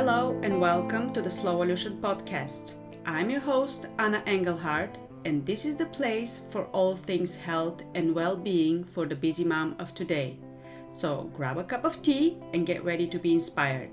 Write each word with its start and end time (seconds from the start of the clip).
Hello 0.00 0.40
and 0.42 0.58
welcome 0.58 1.12
to 1.12 1.20
the 1.20 1.28
Slowolution 1.28 2.00
podcast. 2.00 2.72
I'm 3.04 3.28
your 3.28 3.40
host, 3.40 3.86
Anna 3.98 4.22
Engelhardt, 4.24 4.96
and 5.26 5.44
this 5.44 5.66
is 5.66 5.76
the 5.76 5.84
place 5.84 6.40
for 6.48 6.64
all 6.68 6.96
things 6.96 7.36
health 7.36 7.82
and 7.94 8.14
well 8.14 8.34
being 8.34 8.82
for 8.82 9.04
the 9.04 9.14
busy 9.14 9.44
mom 9.44 9.76
of 9.78 9.92
today. 9.92 10.38
So 10.90 11.30
grab 11.36 11.58
a 11.58 11.64
cup 11.64 11.84
of 11.84 12.00
tea 12.00 12.38
and 12.54 12.66
get 12.66 12.82
ready 12.82 13.06
to 13.08 13.18
be 13.18 13.34
inspired. 13.34 13.90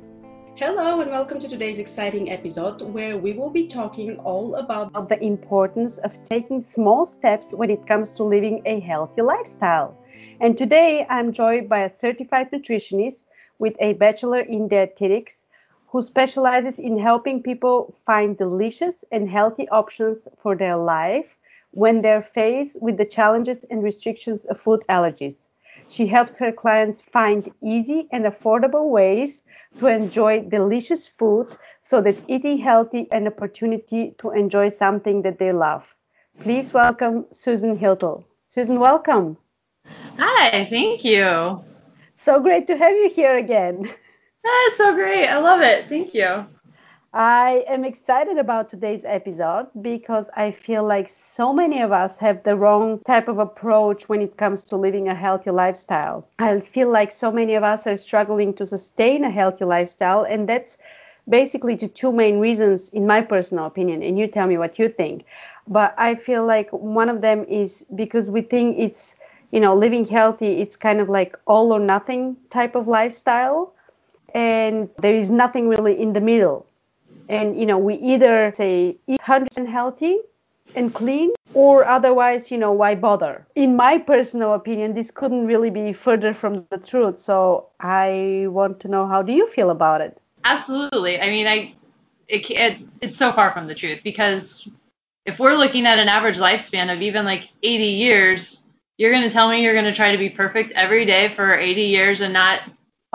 Hello 0.56 1.02
and 1.02 1.12
welcome 1.12 1.40
to 1.40 1.50
today's 1.50 1.78
exciting 1.78 2.32
episode 2.32 2.82
where 2.82 3.18
we 3.18 3.34
will 3.34 3.50
be 3.50 3.68
talking 3.68 4.18
all 4.20 4.56
about 4.56 5.10
the 5.10 5.22
importance 5.22 5.98
of 5.98 6.24
taking 6.24 6.62
small 6.62 7.06
steps 7.06 7.54
when 7.54 7.70
it 7.70 7.86
comes 7.86 8.14
to 8.14 8.24
living 8.24 8.62
a 8.66 8.80
healthy 8.80 9.24
lifestyle. 9.24 9.98
And 10.40 10.58
today 10.58 11.06
I'm 11.10 11.34
joined 11.34 11.68
by 11.68 11.80
a 11.80 11.90
certified 11.90 12.50
nutritionist 12.50 13.26
with 13.60 13.76
a 13.82 13.92
bachelor 13.92 14.40
in 14.40 14.70
dietetics 14.70 15.47
who 15.98 16.02
specializes 16.04 16.78
in 16.78 16.96
helping 16.96 17.42
people 17.42 17.92
find 18.06 18.38
delicious 18.38 19.04
and 19.12 19.28
healthy 19.28 19.68
options 19.70 20.28
for 20.38 20.56
their 20.56 20.78
life 20.78 21.26
when 21.72 22.04
they're 22.04 22.22
faced 22.22 22.80
with 22.84 22.98
the 22.98 23.06
challenges 23.18 23.64
and 23.72 23.82
restrictions 23.82 24.46
of 24.46 24.62
food 24.62 24.84
allergies. 24.90 25.48
She 25.88 26.06
helps 26.06 26.38
her 26.38 26.52
clients 26.52 27.02
find 27.02 27.52
easy 27.64 28.08
and 28.12 28.26
affordable 28.26 28.92
ways 28.92 29.42
to 29.80 29.88
enjoy 29.88 30.42
delicious 30.42 31.08
food 31.08 31.48
so 31.82 32.00
that 32.02 32.24
eating 32.28 32.60
healthy 32.60 33.08
an 33.12 33.26
opportunity 33.26 34.14
to 34.20 34.30
enjoy 34.30 34.70
something 34.70 35.24
that 35.24 35.40
they 35.40 35.52
love. 35.52 35.96
Please 36.44 36.76
welcome 36.76 37.26
Susan 37.32 37.76
Hittle. 37.76 38.24
Susan, 38.50 38.80
welcome. 38.80 39.36
Hi, 40.20 40.68
thank 40.70 41.04
you. 41.04 41.64
So 42.14 42.40
great 42.40 42.68
to 42.68 42.78
have 42.78 42.92
you 42.92 43.10
here 43.10 43.36
again. 43.36 43.90
That's 44.48 44.78
so 44.78 44.94
great. 44.94 45.28
I 45.28 45.40
love 45.40 45.62
it. 45.62 45.90
Thank 45.90 46.14
you. 46.14 46.46
I 47.14 47.66
am 47.68 47.84
excited 47.84 48.38
about 48.38 48.70
today's 48.70 49.04
episode 49.04 49.68
because 49.82 50.30
I 50.36 50.52
feel 50.52 50.84
like 50.86 51.10
so 51.10 51.52
many 51.52 51.82
of 51.82 51.92
us 51.92 52.18
have 52.18 52.44
the 52.44 52.56
wrong 52.56 53.00
type 53.00 53.28
of 53.28 53.40
approach 53.40 54.08
when 54.08 54.22
it 54.22 54.38
comes 54.38 54.64
to 54.66 54.78
living 54.78 55.08
a 55.08 55.16
healthy 55.16 55.52
lifestyle. 55.52 56.28
I 56.40 56.60
feel 56.60 56.90
like 56.90 57.12
so 57.12 57.32
many 57.32 57.56
of 57.56 57.64
us 57.64 57.88
are 57.88 57.98
struggling 57.98 58.54
to 58.54 58.66
sustain 58.66 59.24
a 59.24 59.32
healthy 59.32 59.66
lifestyle, 59.66 60.24
and 60.24 60.48
that's 60.48 60.78
basically 61.28 61.76
to 61.78 61.88
two 61.88 62.12
main 62.12 62.40
reasons, 62.40 62.90
in 62.90 63.08
my 63.08 63.22
personal 63.22 63.66
opinion. 63.66 64.04
And 64.04 64.18
you 64.20 64.28
tell 64.28 64.48
me 64.48 64.58
what 64.58 64.78
you 64.78 64.88
think. 64.88 65.26
But 65.68 65.94
I 65.98 66.16
feel 66.16 66.46
like 66.46 66.70
one 66.72 67.10
of 67.10 67.22
them 67.22 67.46
is 67.46 67.86
because 67.96 68.30
we 68.30 68.42
think 68.42 68.78
it's, 68.80 69.16
you 69.52 69.60
know, 69.60 69.76
living 69.76 70.06
healthy, 70.06 70.62
it's 70.62 70.76
kind 70.78 71.02
of 71.02 71.10
like 71.10 71.38
all 71.48 71.74
or 71.74 71.80
nothing 71.80 72.38
type 72.50 72.76
of 72.76 72.88
lifestyle 72.88 73.74
and 74.38 74.90
there 75.00 75.16
is 75.16 75.32
nothing 75.32 75.68
really 75.68 76.00
in 76.00 76.14
the 76.14 76.22
middle. 76.22 76.66
And 77.28 77.60
you 77.60 77.66
know, 77.66 77.80
we 77.80 77.96
either 77.96 78.54
say 78.56 78.96
eat 79.08 79.20
100% 79.20 79.68
healthy 79.68 80.20
and 80.76 80.94
clean, 80.94 81.32
or 81.54 81.86
otherwise, 81.86 82.52
you 82.52 82.58
know, 82.58 82.72
why 82.72 82.94
bother? 82.94 83.46
In 83.56 83.76
my 83.76 83.98
personal 83.98 84.54
opinion, 84.54 84.94
this 84.94 85.10
couldn't 85.10 85.48
really 85.48 85.72
be 85.72 85.92
further 85.92 86.34
from 86.34 86.68
the 86.70 86.78
truth. 86.78 87.20
So 87.20 87.68
I 87.80 88.46
want 88.50 88.80
to 88.82 88.88
know 88.88 89.08
how 89.08 89.24
do 89.24 89.34
you 89.34 89.48
feel 89.48 89.72
about 89.72 90.02
it? 90.02 90.22
Absolutely. 90.44 91.20
I 91.20 91.28
mean, 91.28 91.48
I 91.48 91.74
it, 92.28 92.50
it 92.52 92.78
it's 93.02 93.18
so 93.18 93.32
far 93.32 93.52
from 93.54 93.68
the 93.68 93.76
truth 93.76 94.02
because 94.04 94.68
if 95.26 95.40
we're 95.40 95.56
looking 95.56 95.86
at 95.88 96.00
an 96.00 96.08
average 96.08 96.38
lifespan 96.38 96.94
of 96.94 97.02
even 97.02 97.26
like 97.26 97.50
80 97.64 97.84
years, 97.84 98.62
you're 98.98 99.12
going 99.12 99.24
to 99.24 99.32
tell 99.32 99.50
me 99.50 99.64
you're 99.64 99.74
going 99.74 99.86
to 99.86 99.96
try 99.96 100.12
to 100.12 100.18
be 100.18 100.30
perfect 100.30 100.72
every 100.74 101.06
day 101.06 101.34
for 101.36 101.58
80 101.58 101.82
years 101.82 102.22
and 102.22 102.34
not 102.34 102.62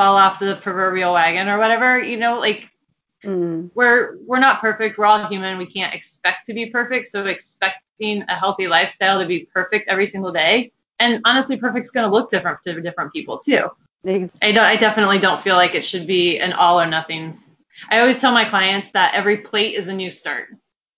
fall 0.02 0.16
off 0.16 0.40
the 0.40 0.58
proverbial 0.62 1.12
wagon 1.12 1.48
or 1.48 1.58
whatever 1.58 2.00
you 2.00 2.16
know 2.16 2.40
like 2.40 2.68
mm. 3.24 3.70
we're 3.74 4.16
we're 4.26 4.40
not 4.40 4.60
perfect. 4.60 4.98
We're 4.98 5.06
all 5.06 5.26
human. 5.28 5.58
We 5.58 5.66
can't 5.66 5.94
expect 5.94 6.46
to 6.46 6.54
be 6.54 6.70
perfect. 6.70 7.06
So 7.08 7.26
expecting 7.26 8.24
a 8.28 8.34
healthy 8.34 8.66
lifestyle 8.66 9.20
to 9.20 9.26
be 9.26 9.48
perfect 9.52 9.88
every 9.88 10.06
single 10.06 10.32
day. 10.32 10.72
And 10.98 11.20
honestly 11.24 11.56
perfect's 11.56 11.90
going 11.90 12.08
to 12.08 12.12
look 12.12 12.32
different 12.32 12.58
to 12.64 12.80
different 12.80 13.12
people 13.12 13.38
too. 13.38 13.70
I, 14.42 14.50
don't, 14.50 14.64
I 14.64 14.74
definitely 14.74 15.20
don't 15.20 15.40
feel 15.42 15.54
like 15.54 15.76
it 15.76 15.84
should 15.84 16.08
be 16.08 16.40
an 16.40 16.52
all 16.52 16.80
or 16.80 16.86
nothing. 16.86 17.38
I 17.90 18.00
always 18.00 18.18
tell 18.18 18.32
my 18.32 18.48
clients 18.48 18.90
that 18.92 19.14
every 19.14 19.38
plate 19.38 19.76
is 19.76 19.86
a 19.86 19.92
new 19.92 20.10
start. 20.10 20.48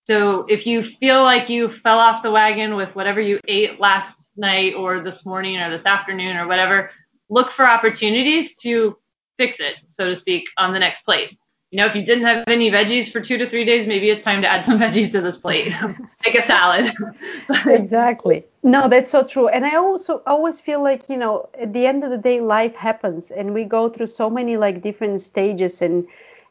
So 0.04 0.46
if 0.48 0.66
you 0.66 0.82
feel 0.82 1.22
like 1.22 1.50
you 1.50 1.74
fell 1.82 1.98
off 1.98 2.22
the 2.22 2.30
wagon 2.30 2.74
with 2.74 2.94
whatever 2.94 3.20
you 3.20 3.38
ate 3.46 3.78
last 3.78 4.30
night 4.36 4.74
or 4.74 5.00
this 5.00 5.26
morning 5.26 5.58
or 5.60 5.68
this 5.68 5.84
afternoon 5.84 6.36
or 6.38 6.48
whatever 6.48 6.90
look 7.28 7.50
for 7.50 7.66
opportunities 7.66 8.54
to 8.56 8.96
fix 9.38 9.60
it, 9.60 9.76
so 9.88 10.06
to 10.06 10.16
speak, 10.16 10.48
on 10.58 10.72
the 10.72 10.78
next 10.78 11.02
plate. 11.04 11.36
You 11.70 11.78
know, 11.78 11.86
if 11.86 11.96
you 11.96 12.04
didn't 12.04 12.24
have 12.24 12.44
any 12.46 12.70
veggies 12.70 13.10
for 13.10 13.20
two 13.20 13.36
to 13.36 13.46
three 13.46 13.64
days, 13.64 13.88
maybe 13.88 14.08
it's 14.08 14.22
time 14.22 14.42
to 14.42 14.48
add 14.48 14.64
some 14.64 14.78
veggies 14.84 15.10
to 15.12 15.20
this 15.20 15.38
plate. 15.38 15.74
Make 16.24 16.36
a 16.36 16.42
salad. 16.42 16.92
exactly. 17.66 18.44
No, 18.62 18.88
that's 18.88 19.10
so 19.10 19.24
true. 19.24 19.48
And 19.48 19.66
I 19.66 19.74
also 19.74 20.22
always 20.26 20.60
feel 20.60 20.82
like, 20.82 21.08
you 21.08 21.16
know, 21.16 21.48
at 21.58 21.72
the 21.72 21.86
end 21.86 22.04
of 22.04 22.10
the 22.10 22.18
day, 22.18 22.40
life 22.40 22.76
happens 22.76 23.30
and 23.30 23.52
we 23.52 23.64
go 23.64 23.88
through 23.88 24.06
so 24.06 24.30
many 24.30 24.56
like 24.56 24.82
different 24.82 25.20
stages 25.20 25.82
and 25.82 26.06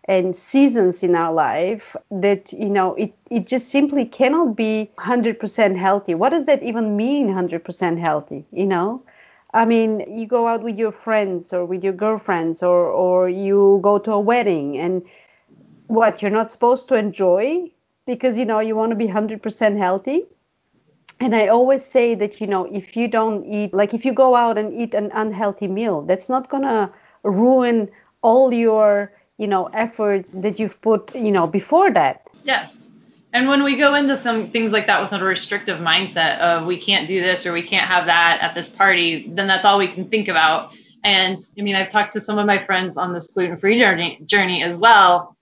and 0.06 0.36
seasons 0.36 1.02
in 1.02 1.16
our 1.16 1.34
life 1.34 1.96
that 2.12 2.52
you 2.52 2.68
know 2.68 2.94
it, 2.96 3.14
it 3.30 3.48
just 3.48 3.70
simply 3.70 4.06
cannot 4.06 4.54
be 4.56 4.92
100% 4.98 5.78
healthy 5.78 6.14
what 6.14 6.30
does 6.30 6.46
that 6.46 6.62
even 6.62 6.98
mean 6.98 7.30
100% 7.30 7.98
healthy 7.98 8.44
you 8.52 8.66
know 8.66 9.02
I 9.54 9.66
mean, 9.66 10.04
you 10.08 10.26
go 10.26 10.48
out 10.48 10.64
with 10.64 10.78
your 10.78 10.92
friends 10.92 11.54
or 11.54 11.66
with 11.66 11.84
your 11.84 11.94
girlfriends 11.94 12.64
or, 12.64 12.88
or 12.88 13.30
you 13.30 13.80
go 13.84 14.00
to 14.00 14.12
a 14.14 14.20
wedding 14.20 14.78
and 14.80 15.04
what, 15.88 16.22
you're 16.22 16.32
not 16.32 16.52
supposed 16.52 16.88
to 16.88 16.96
enjoy 16.96 17.72
because, 18.08 18.38
you 18.38 18.46
know, 18.46 18.60
you 18.60 18.76
want 18.76 18.90
to 18.92 18.96
be 18.96 19.08
100% 19.08 19.78
healthy. 19.78 20.26
And 21.20 21.36
I 21.36 21.48
always 21.48 21.86
say 21.86 22.16
that, 22.16 22.42
you 22.42 22.48
know, 22.48 22.66
if 22.66 22.98
you 22.98 23.08
don't 23.08 23.46
eat, 23.46 23.74
like 23.74 23.94
if 23.94 24.04
you 24.04 24.12
go 24.12 24.36
out 24.36 24.58
and 24.58 24.74
eat 24.74 24.96
an 24.96 25.12
unhealthy 25.14 25.68
meal, 25.68 26.02
that's 26.02 26.30
not 26.30 26.50
going 26.50 26.64
to 26.64 26.90
ruin 27.24 27.90
all 28.24 28.52
your, 28.52 29.12
you 29.38 29.48
know, 29.48 29.68
efforts 29.68 30.32
that 30.34 30.58
you've 30.60 30.82
put, 30.82 31.14
you 31.16 31.32
know, 31.32 31.46
before 31.46 31.92
that. 31.92 32.28
Yes. 32.44 32.74
And 33.34 33.48
when 33.48 33.64
we 33.64 33.76
go 33.76 33.96
into 33.96 34.22
some 34.22 34.52
things 34.52 34.72
like 34.72 34.86
that 34.86 35.02
with 35.02 35.20
a 35.20 35.26
restrictive 35.26 35.80
mindset 35.80 36.38
of 36.38 36.68
we 36.68 36.80
can't 36.80 37.08
do 37.08 37.20
this 37.20 37.48
or 37.48 37.52
we 37.52 37.64
can't 37.64 37.90
have 37.90 38.06
that 38.06 38.40
at 38.42 38.54
this 38.54 38.70
party, 38.70 39.28
then 39.34 39.48
that's 39.48 39.66
all 39.66 39.80
we 39.80 39.88
can 39.88 40.08
think 40.08 40.28
about. 40.28 40.72
And 41.04 41.40
I 41.58 41.64
mean, 41.64 41.76
I've 41.76 41.90
talked 41.90 42.14
to 42.14 42.22
some 42.22 42.38
of 42.38 42.46
my 42.46 42.64
friends 42.64 42.96
on 42.96 43.12
this 43.12 43.28
gluten-free 43.28 43.80
journey, 43.80 44.20
journey 44.28 44.62
as 44.62 44.78
well. 44.78 45.36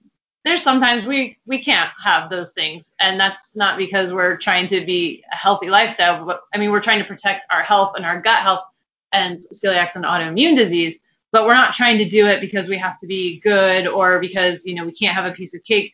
There's 0.44 0.64
sometimes 0.64 1.06
we 1.06 1.38
we 1.46 1.64
can't 1.64 1.92
have 2.04 2.32
those 2.32 2.52
things, 2.54 2.94
and 3.00 3.20
that's 3.20 3.56
not 3.56 3.78
because 3.78 4.12
we're 4.12 4.38
trying 4.38 4.68
to 4.70 4.84
be 4.84 5.24
a 5.32 5.36
healthy 5.36 5.70
lifestyle. 5.70 6.26
But 6.26 6.42
I 6.52 6.58
mean, 6.58 6.72
we're 6.72 6.82
trying 6.82 6.98
to 6.98 7.06
protect 7.06 7.46
our 7.52 7.62
health 7.62 7.94
and 7.96 8.06
our 8.06 8.20
gut 8.20 8.42
health 8.42 8.64
and 9.12 9.44
celiac 9.54 9.94
and 9.96 10.06
autoimmune 10.06 10.56
disease. 10.56 10.98
But 11.32 11.46
we're 11.46 11.54
not 11.54 11.76
trying 11.76 12.00
to 12.00 12.10
do 12.10 12.26
it 12.26 12.42
because 12.42 12.70
we 12.70 12.78
have 12.78 12.98
to 13.02 13.08
be 13.08 13.40
good 13.42 13.86
or 13.86 14.20
because 14.20 14.66
you 14.66 14.74
know 14.74 14.86
we 14.86 14.94
can't 14.94 15.14
have 15.14 15.32
a 15.32 15.36
piece 15.36 15.54
of 15.54 15.64
cake. 15.64 15.94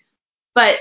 But 0.56 0.80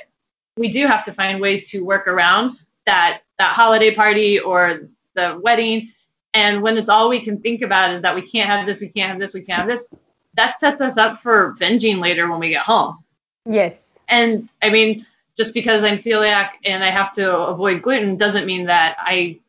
we 0.56 0.71
do 0.71 0.87
have 0.87 1.05
to 1.05 1.12
find 1.12 1.41
ways 1.41 1.69
to 1.71 1.84
work 1.84 2.09
around 2.09 2.53
that 2.87 3.22
that 3.39 3.53
holiday 3.53 3.94
party 3.94 4.39
or 4.39 4.89
the 5.15 5.41
wedding. 5.43 5.93
And 6.34 6.62
when 6.62 6.77
it's 6.77 6.89
all 6.89 7.09
we 7.09 7.21
can 7.21 7.41
think 7.41 7.62
about 7.62 7.93
is 7.93 8.03
that 8.03 8.15
we 8.15 8.22
can't 8.22 8.49
have 8.49 8.66
this, 8.66 8.81
we 8.81 8.89
can't 8.89 9.11
have 9.11 9.21
this, 9.21 9.34
we 9.34 9.43
can't 9.43 9.61
have 9.61 9.69
this, 9.69 9.87
that 10.34 10.59
sets 10.59 10.81
us 10.81 10.97
up 10.97 11.21
for 11.21 11.56
binging 11.61 12.00
later 12.00 12.31
when 12.31 12.41
we 12.41 12.50
get 12.50 12.62
home. 12.62 12.99
Yes. 13.45 13.98
And 14.09 14.48
I 14.63 14.71
mean, 14.71 15.07
just 15.36 15.54
because 15.54 15.83
I'm 15.83 15.97
celiac 15.97 16.51
and 16.65 16.83
I 16.83 16.89
have 16.89 17.13
to 17.15 17.36
avoid 17.36 17.83
gluten 17.83 18.16
doesn't 18.16 18.47
mean 18.47 18.66
that 18.66 18.97
I 18.98 19.41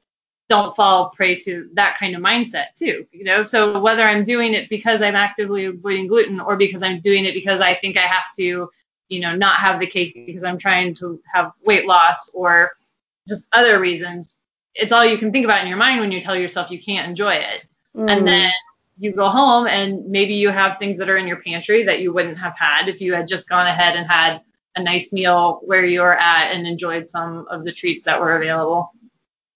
don't 0.50 0.76
fall 0.76 1.10
prey 1.10 1.36
to 1.36 1.70
that 1.74 1.98
kind 1.98 2.16
of 2.16 2.22
mindset 2.22 2.68
too. 2.76 3.06
You 3.12 3.26
know, 3.26 3.44
so 3.44 3.80
whether 3.80 4.04
I'm 4.04 4.24
doing 4.24 4.54
it 4.54 4.70
because 4.70 5.02
I'm 5.02 5.16
actively 5.16 5.66
avoiding 5.66 6.08
gluten 6.08 6.40
or 6.40 6.56
because 6.56 6.82
I'm 6.82 7.02
doing 7.02 7.26
it 7.26 7.34
because 7.34 7.60
I 7.62 7.76
think 7.76 7.98
I 7.98 8.02
have 8.02 8.34
to 8.38 8.70
you 9.10 9.20
know, 9.20 9.36
not 9.36 9.60
have 9.60 9.80
the 9.80 9.88
cake 9.88 10.26
because 10.26 10.44
I'm 10.44 10.58
trying 10.58 10.96
to 10.96 11.22
have 11.34 11.52
weight 11.64 11.86
loss 11.86 12.30
or 12.34 12.72
just 13.28 13.48
other 13.54 13.80
reasons. 13.80 14.38
It's 14.76 14.92
all 14.92 15.06
you 15.06 15.18
can 15.18 15.32
think 15.32 15.46
about 15.46 15.62
in 15.62 15.68
your 15.68 15.78
mind 15.78 16.00
when 16.00 16.12
you 16.12 16.22
tell 16.22 16.36
yourself 16.36 16.70
you 16.70 16.82
can't 16.82 17.08
enjoy 17.08 17.34
it. 17.34 17.66
Mm. 17.96 18.10
And 18.10 18.28
then 18.28 18.52
you 19.00 19.12
go 19.14 19.30
home 19.30 19.68
and 19.68 20.06
maybe 20.08 20.34
you 20.34 20.50
have 20.50 20.78
things 20.78 20.98
that 20.98 21.10
are 21.10 21.18
in 21.18 21.28
your 21.28 21.42
pantry 21.42 21.84
that 21.84 22.02
you 22.02 22.12
wouldn't 22.14 22.38
have 22.38 22.56
had 22.58 22.88
if 22.88 23.00
you 23.00 23.14
had 23.14 23.28
just 23.28 23.48
gone 23.48 23.68
ahead 23.68 23.96
and 23.96 24.08
had 24.10 24.42
a 24.76 24.84
nice 24.84 25.12
meal 25.12 25.62
where 25.64 25.86
you 25.86 26.02
were 26.02 26.18
at 26.18 26.52
and 26.52 26.68
enjoyed 26.68 27.10
some 27.10 27.48
of 27.50 27.66
the 27.66 27.72
treats 27.72 28.04
that 28.04 28.20
were 28.20 28.38
available. 28.38 28.92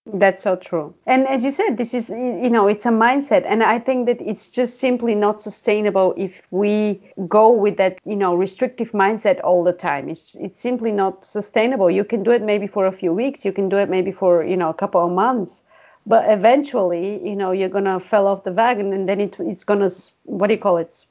That's 0.08 0.42
so 0.42 0.56
true. 0.56 0.96
And 1.06 1.28
as 1.28 1.44
you 1.44 1.52
said, 1.52 1.78
this 1.78 1.94
is, 1.94 2.10
you 2.10 2.50
know, 2.50 2.68
it's 2.68 2.88
a 2.88 2.90
mindset. 2.90 3.44
And 3.46 3.62
I 3.62 3.78
think 3.78 4.08
that 4.08 4.20
it's 4.20 4.50
just 4.50 4.80
simply 4.80 5.14
not 5.14 5.44
sustainable 5.44 6.16
if 6.18 6.42
we 6.50 7.00
go 7.28 7.52
with 7.52 7.78
that, 7.78 8.00
you 8.04 8.16
know, 8.16 8.34
restrictive 8.34 8.92
mindset 8.94 9.40
all 9.44 9.64
the 9.64 9.74
time. 9.74 10.10
It's, 10.10 10.34
it's 10.36 10.62
simply 10.62 10.92
not 10.92 11.24
sustainable. 11.24 11.92
You 11.92 12.04
can 12.04 12.24
do 12.24 12.32
it 12.32 12.42
maybe 12.42 12.66
for 12.66 12.88
a 12.88 12.92
few 12.92 13.14
weeks, 13.14 13.46
you 13.46 13.52
can 13.54 13.70
do 13.70 13.78
it 13.78 13.90
maybe 13.90 14.12
for, 14.12 14.44
you 14.44 14.58
know, 14.58 14.70
a 14.70 14.74
couple 14.74 15.06
of 15.06 15.12
months. 15.12 15.62
But 16.08 16.28
eventually, 16.32 17.24
you 17.24 17.36
know, 17.36 17.52
you're 17.52 17.70
going 17.70 17.86
to 17.86 18.00
fall 18.00 18.26
off 18.26 18.44
the 18.44 18.52
wagon 18.52 18.94
and 18.94 19.08
then 19.08 19.22
it, 19.22 19.38
it's 19.40 19.64
going 19.64 19.88
to, 19.88 19.96
what 20.24 20.48
do 20.48 20.56
you 20.56 20.60
call 20.60 20.78
it? 20.78 21.06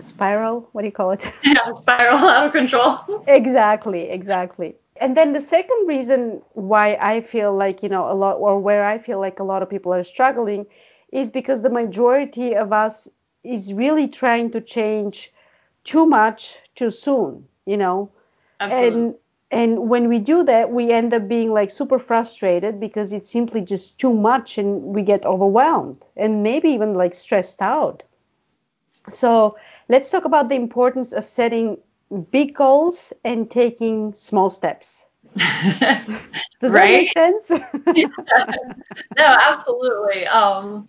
spiral. 0.00 0.68
What 0.72 0.82
do 0.82 0.86
you 0.86 0.92
call 0.92 1.12
it? 1.12 1.32
Yeah, 1.42 1.72
spiral 1.72 2.18
out 2.18 2.46
of 2.46 2.52
control. 2.52 2.98
exactly, 3.26 4.10
exactly. 4.10 4.74
And 5.02 5.16
then 5.16 5.32
the 5.32 5.40
second 5.40 5.86
reason 5.88 6.42
why 6.54 6.96
I 7.00 7.20
feel 7.20 7.52
like, 7.54 7.82
you 7.82 7.88
know, 7.88 8.10
a 8.10 8.14
lot, 8.14 8.36
or 8.38 8.58
where 8.60 8.84
I 8.84 8.98
feel 8.98 9.20
like 9.20 9.40
a 9.40 9.44
lot 9.44 9.62
of 9.62 9.70
people 9.70 9.92
are 9.94 10.04
struggling 10.04 10.66
is 11.12 11.30
because 11.30 11.62
the 11.62 11.70
majority 11.70 12.54
of 12.56 12.72
us 12.72 13.08
is 13.44 13.74
really 13.74 14.08
trying 14.08 14.50
to 14.52 14.60
change 14.60 15.32
too 15.84 16.06
much 16.06 16.58
too 16.74 16.90
soon, 16.90 17.48
you 17.66 17.76
know? 17.76 18.10
Absolutely. 18.60 19.08
And 19.08 19.14
and 19.50 19.88
when 19.90 20.08
we 20.08 20.18
do 20.18 20.42
that, 20.44 20.70
we 20.72 20.90
end 20.90 21.12
up 21.12 21.28
being 21.28 21.52
like 21.52 21.70
super 21.70 21.98
frustrated 21.98 22.80
because 22.80 23.12
it's 23.12 23.30
simply 23.30 23.60
just 23.60 23.98
too 23.98 24.14
much 24.14 24.58
and 24.58 24.82
we 24.94 25.02
get 25.02 25.26
overwhelmed 25.26 26.06
and 26.16 26.42
maybe 26.42 26.70
even 26.70 26.94
like 26.94 27.14
stressed 27.14 27.60
out. 27.60 28.02
So 29.08 29.56
let's 29.88 30.10
talk 30.10 30.24
about 30.24 30.48
the 30.48 30.54
importance 30.56 31.12
of 31.12 31.26
setting 31.26 31.78
big 32.30 32.54
goals 32.54 33.12
and 33.24 33.50
taking 33.50 34.12
small 34.14 34.50
steps. 34.50 35.06
Does 35.36 36.72
that 36.72 36.72
make 36.72 37.12
sense? 37.12 37.50
yeah. 37.94 38.06
No, 39.16 39.24
absolutely. 39.24 40.26
Um, 40.26 40.88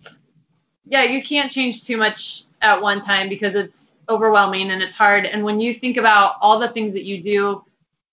yeah, 0.86 1.04
you 1.04 1.22
can't 1.22 1.50
change 1.50 1.84
too 1.84 1.96
much 1.96 2.44
at 2.60 2.80
one 2.80 3.00
time 3.00 3.28
because 3.28 3.54
it's 3.54 3.92
overwhelming 4.08 4.70
and 4.70 4.82
it's 4.82 4.94
hard. 4.94 5.24
And 5.26 5.42
when 5.44 5.60
you 5.60 5.74
think 5.74 5.96
about 5.96 6.34
all 6.40 6.58
the 6.58 6.68
things 6.68 6.92
that 6.92 7.04
you 7.04 7.22
do 7.22 7.64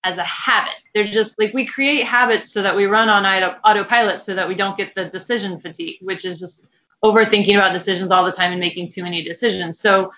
as 0.04 0.18
a 0.18 0.24
habit, 0.24 0.76
they're 0.94 1.12
just 1.12 1.38
like 1.38 1.54
we 1.54 1.66
create 1.66 2.06
habits 2.06 2.52
so 2.52 2.62
that 2.62 2.76
we 2.76 2.86
run 2.86 3.10
on 3.10 3.26
autopilot 3.66 4.22
so 4.22 4.34
that 4.34 4.48
we 4.48 4.56
don't 4.56 4.78
get 4.78 4.96
the 4.96 5.06
decision 5.06 5.60
fatigue, 5.60 5.98
which 6.02 6.24
is 6.24 6.40
just 6.40 6.68
overthinking 7.04 7.56
about 7.56 7.74
decisions 7.74 8.12
all 8.12 8.24
the 8.24 8.32
time 8.32 8.52
and 8.52 8.62
making 8.62 8.88
too 8.88 9.04
many 9.04 9.24
decisions. 9.24 9.80
So 9.80 10.12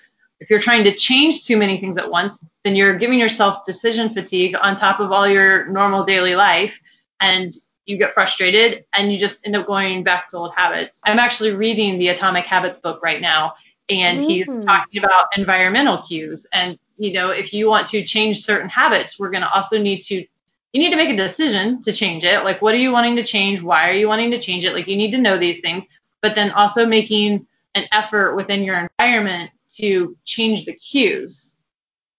if 0.43 0.49
you're 0.49 0.59
trying 0.59 0.83
to 0.83 0.93
change 0.93 1.45
too 1.45 1.55
many 1.55 1.79
things 1.79 1.97
at 1.97 2.09
once, 2.09 2.43
then 2.65 2.75
you're 2.75 2.97
giving 2.97 3.17
yourself 3.17 3.63
decision 3.63 4.13
fatigue 4.13 4.57
on 4.61 4.75
top 4.75 4.99
of 4.99 5.09
all 5.09 5.25
your 5.25 5.67
normal 5.67 6.03
daily 6.03 6.35
life 6.35 6.77
and 7.21 7.53
you 7.85 7.97
get 7.97 8.13
frustrated 8.13 8.83
and 8.91 9.11
you 9.11 9.17
just 9.17 9.47
end 9.47 9.55
up 9.55 9.65
going 9.65 10.03
back 10.03 10.27
to 10.29 10.37
old 10.37 10.53
habits. 10.53 10.99
I'm 11.05 11.17
actually 11.17 11.51
reading 11.51 11.97
the 11.97 12.09
Atomic 12.09 12.43
Habits 12.43 12.81
book 12.81 13.01
right 13.01 13.21
now 13.21 13.53
and 13.87 14.19
mm-hmm. 14.19 14.29
he's 14.29 14.65
talking 14.65 15.01
about 15.01 15.27
environmental 15.37 15.99
cues 15.99 16.45
and 16.51 16.77
you 16.97 17.13
know 17.13 17.29
if 17.29 17.53
you 17.53 17.69
want 17.69 17.87
to 17.87 18.03
change 18.03 18.43
certain 18.45 18.69
habits 18.69 19.19
we're 19.19 19.29
going 19.29 19.43
to 19.43 19.51
also 19.51 19.77
need 19.77 20.01
to 20.01 20.15
you 20.15 20.81
need 20.81 20.89
to 20.89 20.95
make 20.95 21.09
a 21.09 21.17
decision 21.17 21.81
to 21.81 21.91
change 21.91 22.23
it 22.23 22.43
like 22.43 22.61
what 22.61 22.73
are 22.73 22.77
you 22.77 22.93
wanting 22.93 23.15
to 23.15 23.23
change 23.23 23.61
why 23.61 23.89
are 23.89 23.93
you 23.93 24.07
wanting 24.07 24.31
to 24.31 24.39
change 24.39 24.63
it 24.63 24.73
like 24.73 24.87
you 24.87 24.95
need 24.95 25.11
to 25.11 25.17
know 25.17 25.37
these 25.37 25.59
things 25.59 25.83
but 26.21 26.33
then 26.33 26.49
also 26.51 26.85
making 26.85 27.45
an 27.75 27.85
effort 27.91 28.35
within 28.35 28.63
your 28.63 28.77
environment 28.77 29.51
to 29.77 30.17
change 30.25 30.65
the 30.65 30.73
cues 30.73 31.55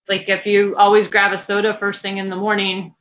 like 0.08 0.28
if 0.28 0.46
you 0.46 0.74
always 0.76 1.08
grab 1.08 1.32
a 1.32 1.38
soda 1.38 1.76
first 1.78 2.02
thing 2.02 2.18
in 2.18 2.28
the 2.28 2.36
morning 2.36 2.94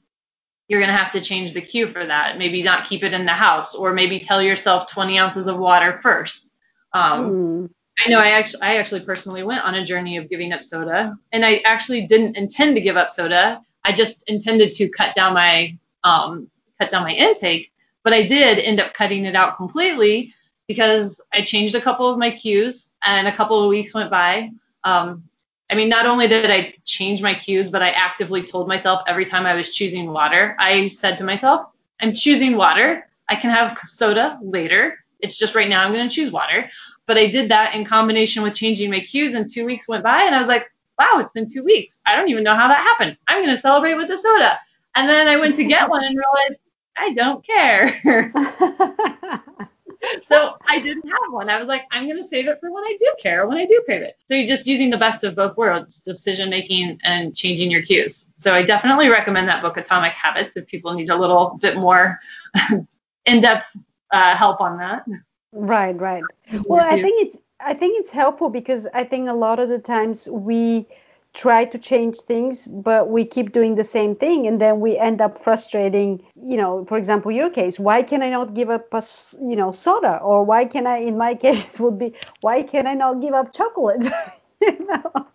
you're 0.67 0.79
going 0.79 0.91
to 0.91 0.97
have 0.97 1.11
to 1.11 1.21
change 1.21 1.53
the 1.53 1.61
cue 1.61 1.91
for 1.91 2.05
that 2.05 2.37
maybe 2.37 2.63
not 2.63 2.87
keep 2.87 3.03
it 3.03 3.13
in 3.13 3.25
the 3.25 3.31
house 3.31 3.75
or 3.75 3.93
maybe 3.93 4.19
tell 4.19 4.41
yourself 4.41 4.89
20 4.89 5.19
ounces 5.19 5.47
of 5.47 5.57
water 5.57 5.99
first 6.01 6.53
um, 6.93 7.31
mm. 7.31 7.69
I 7.99 8.09
know 8.09 8.19
I 8.19 8.29
actually 8.31 8.61
I 8.61 8.77
actually 8.77 9.05
personally 9.05 9.43
went 9.43 9.63
on 9.63 9.75
a 9.75 9.85
journey 9.85 10.17
of 10.17 10.29
giving 10.29 10.51
up 10.51 10.63
soda 10.63 11.17
and 11.31 11.45
I 11.45 11.57
actually 11.65 12.07
didn't 12.07 12.37
intend 12.37 12.75
to 12.75 12.81
give 12.81 12.97
up 12.97 13.11
soda. 13.11 13.61
I 13.83 13.91
just 13.91 14.27
intended 14.29 14.71
to 14.73 14.89
cut 14.89 15.15
down 15.15 15.33
my 15.33 15.77
um, 16.03 16.49
cut 16.79 16.89
down 16.89 17.03
my 17.03 17.11
intake, 17.11 17.71
but 18.03 18.13
I 18.13 18.23
did 18.23 18.59
end 18.59 18.81
up 18.81 18.93
cutting 18.93 19.25
it 19.25 19.35
out 19.35 19.57
completely 19.57 20.33
because 20.67 21.21
I 21.33 21.41
changed 21.41 21.75
a 21.75 21.81
couple 21.81 22.09
of 22.09 22.17
my 22.17 22.31
cues 22.31 22.82
and 23.03 23.27
a 23.27 23.35
couple 23.35 23.61
of 23.61 23.69
weeks 23.69 23.93
went 23.93 24.09
by. 24.09 24.51
Um, 24.83 25.23
I 25.69 25.75
mean, 25.75 25.89
not 25.89 26.05
only 26.05 26.27
did 26.27 26.51
I 26.51 26.75
change 26.85 27.21
my 27.21 27.33
cues, 27.33 27.69
but 27.69 27.81
I 27.81 27.89
actively 27.91 28.43
told 28.43 28.67
myself 28.67 29.01
every 29.07 29.25
time 29.25 29.45
I 29.45 29.55
was 29.55 29.73
choosing 29.73 30.11
water, 30.11 30.55
I 30.59 30.87
said 30.87 31.17
to 31.17 31.23
myself, 31.23 31.67
I'm 32.01 32.13
choosing 32.13 32.55
water. 32.55 33.07
I 33.29 33.35
can 33.35 33.49
have 33.49 33.77
soda 33.85 34.37
later. 34.41 34.99
It's 35.19 35.37
just 35.37 35.55
right 35.55 35.69
now 35.69 35.81
I'm 35.81 35.93
going 35.93 36.07
to 36.07 36.13
choose 36.13 36.31
water. 36.31 36.69
But 37.07 37.17
I 37.17 37.27
did 37.27 37.49
that 37.49 37.75
in 37.75 37.85
combination 37.85 38.43
with 38.43 38.53
changing 38.53 38.89
my 38.89 38.99
cues, 38.99 39.33
and 39.33 39.49
two 39.49 39.65
weeks 39.65 39.87
went 39.87 40.03
by, 40.03 40.23
and 40.23 40.35
I 40.35 40.39
was 40.39 40.47
like, 40.47 40.71
wow, 40.99 41.19
it's 41.19 41.31
been 41.31 41.49
two 41.49 41.63
weeks. 41.63 41.99
I 42.05 42.15
don't 42.15 42.29
even 42.29 42.43
know 42.43 42.55
how 42.55 42.67
that 42.67 42.77
happened. 42.77 43.17
I'm 43.27 43.43
going 43.43 43.55
to 43.55 43.61
celebrate 43.61 43.95
with 43.95 44.09
a 44.09 44.17
soda. 44.17 44.59
And 44.95 45.09
then 45.09 45.27
I 45.27 45.37
went 45.37 45.55
to 45.57 45.65
get 45.65 45.89
one 45.89 46.03
and 46.03 46.15
realized 46.15 46.61
I 46.95 47.13
don't 47.13 47.45
care. 47.45 48.01
so 50.23 50.55
I 50.67 50.79
didn't 50.79 51.07
have 51.07 51.31
one. 51.31 51.49
I 51.49 51.59
was 51.59 51.67
like, 51.67 51.83
I'm 51.91 52.05
going 52.05 52.21
to 52.21 52.27
save 52.27 52.47
it 52.47 52.59
for 52.59 52.71
when 52.71 52.83
I 52.83 52.97
do 52.99 53.13
care, 53.19 53.47
when 53.47 53.57
I 53.57 53.65
do 53.65 53.81
crave 53.85 54.01
it. 54.01 54.17
So 54.27 54.33
you're 54.33 54.47
just 54.47 54.67
using 54.67 54.89
the 54.89 54.97
best 54.97 55.23
of 55.23 55.35
both 55.35 55.57
worlds, 55.57 55.99
decision 55.99 56.49
making 56.49 56.99
and 57.03 57.35
changing 57.35 57.71
your 57.71 57.81
cues. 57.81 58.27
So 58.37 58.53
I 58.53 58.63
definitely 58.63 59.09
recommend 59.09 59.47
that 59.49 59.61
book, 59.61 59.77
Atomic 59.77 60.13
Habits, 60.13 60.55
if 60.55 60.65
people 60.67 60.93
need 60.93 61.09
a 61.09 61.15
little 61.15 61.57
bit 61.61 61.77
more 61.77 62.19
in 63.25 63.41
depth 63.41 63.75
uh, 64.11 64.35
help 64.35 64.61
on 64.61 64.77
that. 64.77 65.05
Right, 65.51 65.99
right. 65.99 66.23
Well, 66.65 66.85
I 66.85 67.01
think 67.01 67.27
it's 67.27 67.37
I 67.65 67.73
think 67.73 67.99
it's 67.99 68.09
helpful 68.09 68.49
because 68.49 68.87
I 68.93 69.03
think 69.03 69.29
a 69.29 69.33
lot 69.33 69.59
of 69.59 69.69
the 69.69 69.79
times 69.79 70.27
we 70.29 70.87
try 71.33 71.65
to 71.65 71.77
change 71.79 72.17
things 72.17 72.67
but 72.67 73.09
we 73.09 73.25
keep 73.25 73.51
doing 73.51 73.75
the 73.75 73.83
same 73.83 74.15
thing 74.15 74.45
and 74.45 74.61
then 74.61 74.79
we 74.79 74.97
end 74.97 75.19
up 75.19 75.43
frustrating 75.43 76.23
you 76.35 76.57
know 76.57 76.85
for 76.85 76.97
example 76.97 77.31
your 77.31 77.49
case. 77.49 77.79
Why 77.79 78.03
can 78.03 78.21
i 78.21 78.29
not 78.29 78.53
give 78.53 78.69
up 78.69 78.93
a 78.93 79.03
you 79.41 79.55
know 79.55 79.71
soda? 79.71 80.17
Or 80.19 80.43
why 80.43 80.65
can 80.65 80.85
i 80.87 80.97
in 80.97 81.17
my 81.17 81.35
case 81.45 81.79
would 81.79 81.97
be 81.97 82.13
why 82.41 82.63
can 82.63 82.87
i 82.87 82.93
not 82.93 83.21
give 83.21 83.33
up 83.33 83.53
chocolate? 83.53 84.05
You 84.61 84.87
know? 84.87 85.27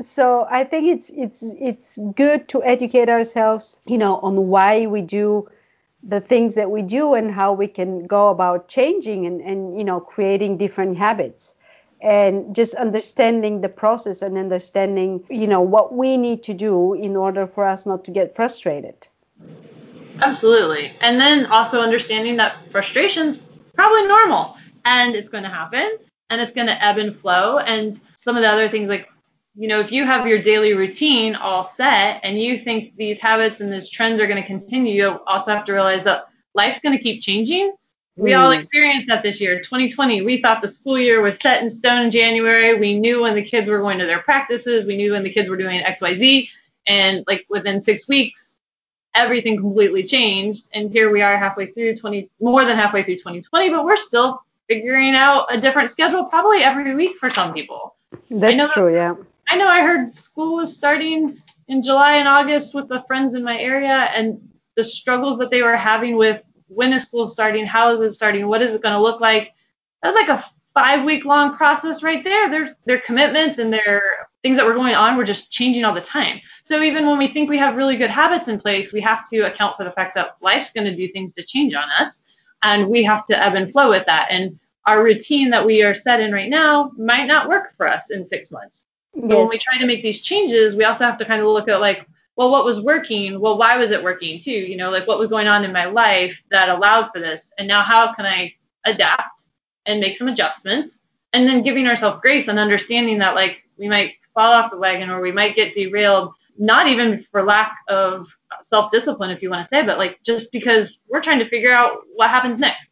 so 0.00 0.46
i 0.48 0.62
think 0.62 0.86
it's 0.86 1.10
it's 1.10 1.42
it's 1.58 1.98
good 2.14 2.48
to 2.50 2.62
educate 2.62 3.08
ourselves 3.08 3.80
you 3.86 3.98
know 3.98 4.18
on 4.18 4.46
why 4.46 4.86
we 4.86 5.02
do 5.02 5.48
the 6.02 6.20
things 6.20 6.54
that 6.54 6.70
we 6.70 6.82
do 6.82 7.14
and 7.14 7.30
how 7.30 7.52
we 7.52 7.66
can 7.66 8.06
go 8.06 8.28
about 8.28 8.68
changing 8.68 9.26
and, 9.26 9.40
and 9.40 9.78
you 9.78 9.84
know 9.84 10.00
creating 10.00 10.58
different 10.58 10.96
habits 10.96 11.54
and 12.02 12.54
just 12.54 12.74
understanding 12.74 13.60
the 13.60 13.68
process 13.68 14.22
and 14.22 14.36
understanding 14.36 15.24
you 15.30 15.46
know 15.46 15.60
what 15.60 15.94
we 15.94 16.16
need 16.16 16.42
to 16.42 16.54
do 16.54 16.94
in 16.94 17.16
order 17.16 17.46
for 17.46 17.64
us 17.64 17.86
not 17.86 18.04
to 18.04 18.10
get 18.10 18.34
frustrated 18.34 19.06
absolutely 20.20 20.92
and 21.00 21.20
then 21.20 21.46
also 21.46 21.80
understanding 21.80 22.36
that 22.36 22.56
frustration's 22.70 23.38
probably 23.74 24.06
normal 24.06 24.56
and 24.84 25.14
it's 25.14 25.28
going 25.28 25.44
to 25.44 25.50
happen 25.50 25.96
and 26.30 26.40
it's 26.40 26.52
going 26.52 26.66
to 26.66 26.84
ebb 26.84 26.98
and 26.98 27.14
flow 27.14 27.58
and 27.58 28.00
some 28.16 28.36
of 28.36 28.42
the 28.42 28.48
other 28.48 28.68
things 28.68 28.88
like 28.88 29.08
you 29.54 29.68
know, 29.68 29.80
if 29.80 29.92
you 29.92 30.06
have 30.06 30.26
your 30.26 30.40
daily 30.40 30.74
routine 30.74 31.34
all 31.34 31.70
set 31.76 32.20
and 32.22 32.40
you 32.40 32.58
think 32.58 32.96
these 32.96 33.18
habits 33.18 33.60
and 33.60 33.72
these 33.72 33.88
trends 33.90 34.20
are 34.20 34.26
going 34.26 34.40
to 34.40 34.46
continue, 34.46 34.94
you 34.94 35.20
also 35.26 35.54
have 35.54 35.66
to 35.66 35.72
realize 35.72 36.04
that 36.04 36.24
life's 36.54 36.80
going 36.80 36.96
to 36.96 37.02
keep 37.02 37.22
changing. 37.22 37.74
We 38.16 38.34
all 38.34 38.52
hmm. 38.52 38.58
experienced 38.58 39.08
that 39.08 39.22
this 39.22 39.40
year, 39.40 39.58
2020. 39.60 40.22
We 40.22 40.42
thought 40.42 40.60
the 40.60 40.70
school 40.70 40.98
year 40.98 41.22
was 41.22 41.36
set 41.40 41.62
in 41.62 41.70
stone 41.70 42.04
in 42.04 42.10
January. 42.10 42.78
We 42.78 42.98
knew 42.98 43.22
when 43.22 43.34
the 43.34 43.42
kids 43.42 43.70
were 43.70 43.78
going 43.78 43.98
to 43.98 44.06
their 44.06 44.20
practices. 44.20 44.84
We 44.84 44.96
knew 44.96 45.12
when 45.12 45.22
the 45.22 45.32
kids 45.32 45.48
were 45.48 45.56
doing 45.56 45.80
XYZ. 45.80 46.48
And 46.86 47.24
like 47.26 47.46
within 47.48 47.80
six 47.80 48.08
weeks, 48.08 48.60
everything 49.14 49.56
completely 49.56 50.02
changed. 50.04 50.68
And 50.74 50.90
here 50.90 51.10
we 51.10 51.22
are 51.22 51.38
halfway 51.38 51.66
through 51.66 51.96
20, 51.96 52.28
more 52.40 52.64
than 52.64 52.76
halfway 52.76 53.02
through 53.02 53.16
2020, 53.16 53.70
but 53.70 53.84
we're 53.84 53.96
still 53.96 54.42
figuring 54.68 55.14
out 55.14 55.46
a 55.50 55.60
different 55.60 55.90
schedule 55.90 56.24
probably 56.24 56.62
every 56.62 56.94
week 56.94 57.16
for 57.16 57.30
some 57.30 57.52
people. 57.52 57.96
That's 58.30 58.72
true, 58.72 58.94
yeah. 58.94 59.14
I 59.48 59.56
know 59.56 59.68
I 59.68 59.82
heard 59.82 60.14
school 60.14 60.56
was 60.56 60.74
starting 60.74 61.42
in 61.68 61.82
July 61.82 62.16
and 62.16 62.28
August 62.28 62.74
with 62.74 62.88
the 62.88 63.02
friends 63.06 63.34
in 63.34 63.42
my 63.42 63.58
area 63.58 64.10
and 64.14 64.48
the 64.76 64.84
struggles 64.84 65.38
that 65.38 65.50
they 65.50 65.62
were 65.62 65.76
having 65.76 66.16
with 66.16 66.42
when 66.74 66.92
is 66.92 67.04
school 67.04 67.26
starting, 67.26 67.66
how 67.66 67.92
is 67.92 68.00
it 68.00 68.12
starting, 68.12 68.46
what 68.46 68.62
is 68.62 68.74
it 68.74 68.82
going 68.82 68.94
to 68.94 69.00
look 69.00 69.20
like. 69.20 69.52
That 70.02 70.12
was 70.12 70.16
like 70.16 70.28
a 70.28 70.44
five 70.74 71.04
week 71.04 71.24
long 71.24 71.56
process 71.56 72.02
right 72.02 72.24
there. 72.24 72.50
There's 72.50 72.72
their 72.86 73.00
commitments 73.00 73.58
and 73.58 73.72
their 73.72 74.02
things 74.42 74.56
that 74.56 74.66
were 74.66 74.74
going 74.74 74.94
on 74.94 75.16
were 75.16 75.24
just 75.24 75.52
changing 75.52 75.84
all 75.84 75.94
the 75.94 76.00
time. 76.00 76.40
So 76.64 76.82
even 76.82 77.06
when 77.06 77.18
we 77.18 77.28
think 77.28 77.48
we 77.48 77.58
have 77.58 77.76
really 77.76 77.96
good 77.96 78.10
habits 78.10 78.48
in 78.48 78.60
place, 78.60 78.92
we 78.92 79.00
have 79.00 79.28
to 79.30 79.40
account 79.40 79.76
for 79.76 79.84
the 79.84 79.92
fact 79.92 80.14
that 80.16 80.36
life's 80.40 80.72
going 80.72 80.86
to 80.86 80.96
do 80.96 81.08
things 81.12 81.32
to 81.34 81.44
change 81.44 81.74
on 81.74 81.84
us 82.00 82.22
and 82.62 82.88
we 82.88 83.02
have 83.02 83.26
to 83.26 83.40
ebb 83.40 83.54
and 83.54 83.70
flow 83.70 83.90
with 83.90 84.06
that. 84.06 84.28
And 84.30 84.58
our 84.86 85.02
routine 85.02 85.50
that 85.50 85.64
we 85.64 85.82
are 85.82 85.94
set 85.94 86.20
in 86.20 86.32
right 86.32 86.50
now 86.50 86.92
might 86.96 87.26
not 87.26 87.48
work 87.48 87.76
for 87.76 87.86
us 87.86 88.10
in 88.10 88.26
six 88.26 88.50
months. 88.50 88.86
Yes. 89.14 89.28
when 89.28 89.48
we 89.48 89.58
try 89.58 89.76
to 89.76 89.86
make 89.86 90.02
these 90.02 90.22
changes, 90.22 90.74
we 90.74 90.84
also 90.84 91.04
have 91.04 91.18
to 91.18 91.24
kind 91.24 91.42
of 91.42 91.48
look 91.48 91.68
at 91.68 91.80
like, 91.80 92.06
well, 92.36 92.50
what 92.50 92.64
was 92.64 92.80
working? 92.80 93.40
Well, 93.40 93.58
why 93.58 93.76
was 93.76 93.90
it 93.90 94.02
working 94.02 94.40
too? 94.40 94.50
You 94.50 94.76
know, 94.76 94.90
like 94.90 95.06
what 95.06 95.18
was 95.18 95.28
going 95.28 95.48
on 95.48 95.64
in 95.64 95.72
my 95.72 95.84
life 95.84 96.42
that 96.50 96.68
allowed 96.68 97.10
for 97.12 97.20
this? 97.20 97.50
And 97.58 97.68
now 97.68 97.82
how 97.82 98.14
can 98.14 98.24
I 98.24 98.54
adapt 98.86 99.42
and 99.86 100.00
make 100.00 100.16
some 100.16 100.28
adjustments? 100.28 101.00
And 101.34 101.48
then 101.48 101.62
giving 101.62 101.86
ourselves 101.86 102.20
grace 102.20 102.48
and 102.48 102.58
understanding 102.58 103.18
that 103.18 103.34
like 103.34 103.58
we 103.78 103.88
might 103.88 104.14
fall 104.34 104.52
off 104.52 104.70
the 104.70 104.78
wagon 104.78 105.10
or 105.10 105.20
we 105.20 105.32
might 105.32 105.56
get 105.56 105.74
derailed, 105.74 106.32
not 106.58 106.88
even 106.88 107.22
for 107.30 107.42
lack 107.42 107.72
of 107.88 108.28
self 108.62 108.90
discipline, 108.90 109.30
if 109.30 109.42
you 109.42 109.50
want 109.50 109.64
to 109.64 109.68
say, 109.68 109.84
but 109.84 109.98
like 109.98 110.22
just 110.22 110.50
because 110.52 110.98
we're 111.08 111.22
trying 111.22 111.38
to 111.38 111.48
figure 111.48 111.72
out 111.72 111.98
what 112.14 112.30
happens 112.30 112.58
next. 112.58 112.90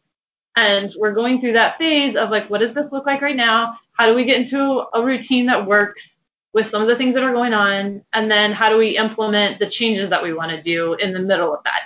And 0.55 0.91
we're 0.97 1.13
going 1.13 1.39
through 1.39 1.53
that 1.53 1.77
phase 1.77 2.15
of 2.15 2.29
like, 2.29 2.49
what 2.49 2.59
does 2.59 2.73
this 2.73 2.91
look 2.91 3.05
like 3.05 3.21
right 3.21 3.35
now? 3.35 3.77
How 3.93 4.05
do 4.05 4.13
we 4.13 4.25
get 4.25 4.41
into 4.41 4.85
a 4.93 5.03
routine 5.03 5.45
that 5.47 5.65
works? 5.65 6.17
With 6.53 6.69
some 6.69 6.81
of 6.81 6.87
the 6.87 6.95
things 6.95 7.13
that 7.13 7.23
are 7.23 7.33
going 7.33 7.53
on, 7.53 8.03
and 8.13 8.29
then 8.29 8.51
how 8.51 8.69
do 8.69 8.77
we 8.77 8.97
implement 8.97 9.59
the 9.59 9.69
changes 9.69 10.09
that 10.09 10.21
we 10.21 10.33
want 10.33 10.51
to 10.51 10.61
do 10.61 10.95
in 10.95 11.13
the 11.13 11.19
middle 11.19 11.53
of 11.53 11.63
that. 11.63 11.83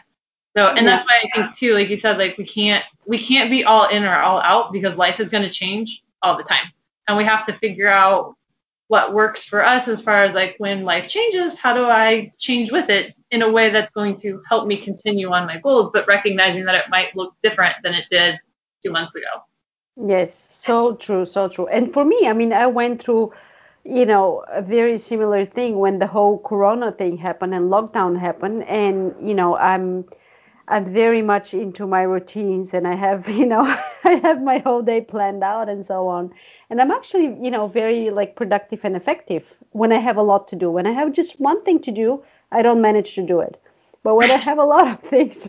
So, 0.57 0.67
and 0.67 0.87
that's 0.87 1.05
why 1.05 1.17
I 1.17 1.29
think 1.35 1.55
too, 1.55 1.73
like 1.73 1.89
you 1.89 1.97
said, 1.97 2.17
like 2.17 2.37
we 2.37 2.45
can't 2.45 2.83
we 3.05 3.19
can't 3.19 3.49
be 3.49 3.63
all 3.63 3.87
in 3.89 4.03
or 4.05 4.15
all 4.15 4.39
out 4.41 4.71
because 4.71 4.97
life 4.97 5.19
is 5.19 5.29
going 5.29 5.43
to 5.43 5.49
change 5.49 6.03
all 6.21 6.37
the 6.37 6.43
time, 6.43 6.71
and 7.07 7.17
we 7.17 7.25
have 7.25 7.45
to 7.47 7.53
figure 7.59 7.89
out 7.89 8.35
what 8.87 9.13
works 9.13 9.43
for 9.43 9.65
us 9.65 9.87
as 9.87 10.01
far 10.01 10.23
as 10.23 10.35
like 10.35 10.55
when 10.59 10.83
life 10.83 11.09
changes, 11.09 11.55
how 11.55 11.73
do 11.73 11.85
I 11.85 12.31
change 12.37 12.71
with 12.71 12.89
it 12.89 13.15
in 13.31 13.41
a 13.41 13.51
way 13.51 13.69
that's 13.69 13.91
going 13.91 14.15
to 14.17 14.41
help 14.47 14.67
me 14.67 14.77
continue 14.77 15.31
on 15.31 15.47
my 15.47 15.59
goals, 15.59 15.89
but 15.91 16.07
recognizing 16.07 16.65
that 16.65 16.75
it 16.75 16.89
might 16.89 17.15
look 17.15 17.35
different 17.41 17.75
than 17.83 17.95
it 17.95 18.05
did 18.11 18.39
two 18.83 18.91
months 18.91 19.15
ago. 19.15 19.25
Yes, 20.07 20.33
so 20.53 20.95
true, 20.95 21.25
so 21.25 21.47
true. 21.47 21.67
And 21.67 21.93
for 21.93 22.05
me, 22.05 22.27
I 22.27 22.33
mean, 22.33 22.53
I 22.53 22.67
went 22.67 23.01
through, 23.01 23.33
you 23.85 24.05
know, 24.05 24.43
a 24.49 24.61
very 24.61 24.97
similar 24.97 25.45
thing 25.45 25.79
when 25.79 25.99
the 25.99 26.07
whole 26.07 26.39
Corona 26.39 26.91
thing 26.91 27.17
happened 27.17 27.53
and 27.53 27.71
lockdown 27.71 28.19
happened, 28.19 28.63
and 28.65 29.15
you 29.21 29.33
know, 29.35 29.55
I'm 29.57 30.05
I'm 30.67 30.85
very 30.85 31.21
much 31.21 31.53
into 31.53 31.85
my 31.87 32.01
routines 32.03 32.73
and 32.73 32.87
I 32.87 32.95
have, 32.95 33.29
you 33.41 33.45
know, 33.45 33.61
I 34.03 34.13
have 34.15 34.41
my 34.41 34.57
whole 34.59 34.81
day 34.81 35.01
planned 35.01 35.43
out 35.43 35.69
and 35.69 35.85
so 35.85 36.07
on. 36.07 36.33
And 36.69 36.81
I'm 36.81 36.91
actually, 36.91 37.25
you 37.43 37.51
know, 37.51 37.67
very 37.67 38.09
like 38.09 38.35
productive 38.35 38.83
and 38.85 38.95
effective 38.95 39.53
when 39.71 39.91
I 39.91 39.99
have 39.99 40.17
a 40.17 40.23
lot 40.23 40.47
to 40.49 40.55
do. 40.55 40.71
When 40.71 40.87
I 40.87 40.91
have 40.91 41.11
just 41.13 41.39
one 41.39 41.63
thing 41.63 41.79
to 41.81 41.91
do, 41.91 42.23
I 42.51 42.61
don't 42.63 42.81
manage 42.81 43.15
to 43.15 43.21
do 43.23 43.39
it. 43.41 43.61
But 44.03 44.15
when 44.15 44.31
I 44.31 44.37
have 44.37 44.57
a 44.59 44.65
lot 44.65 44.87
of 44.87 44.99
things, 45.11 45.47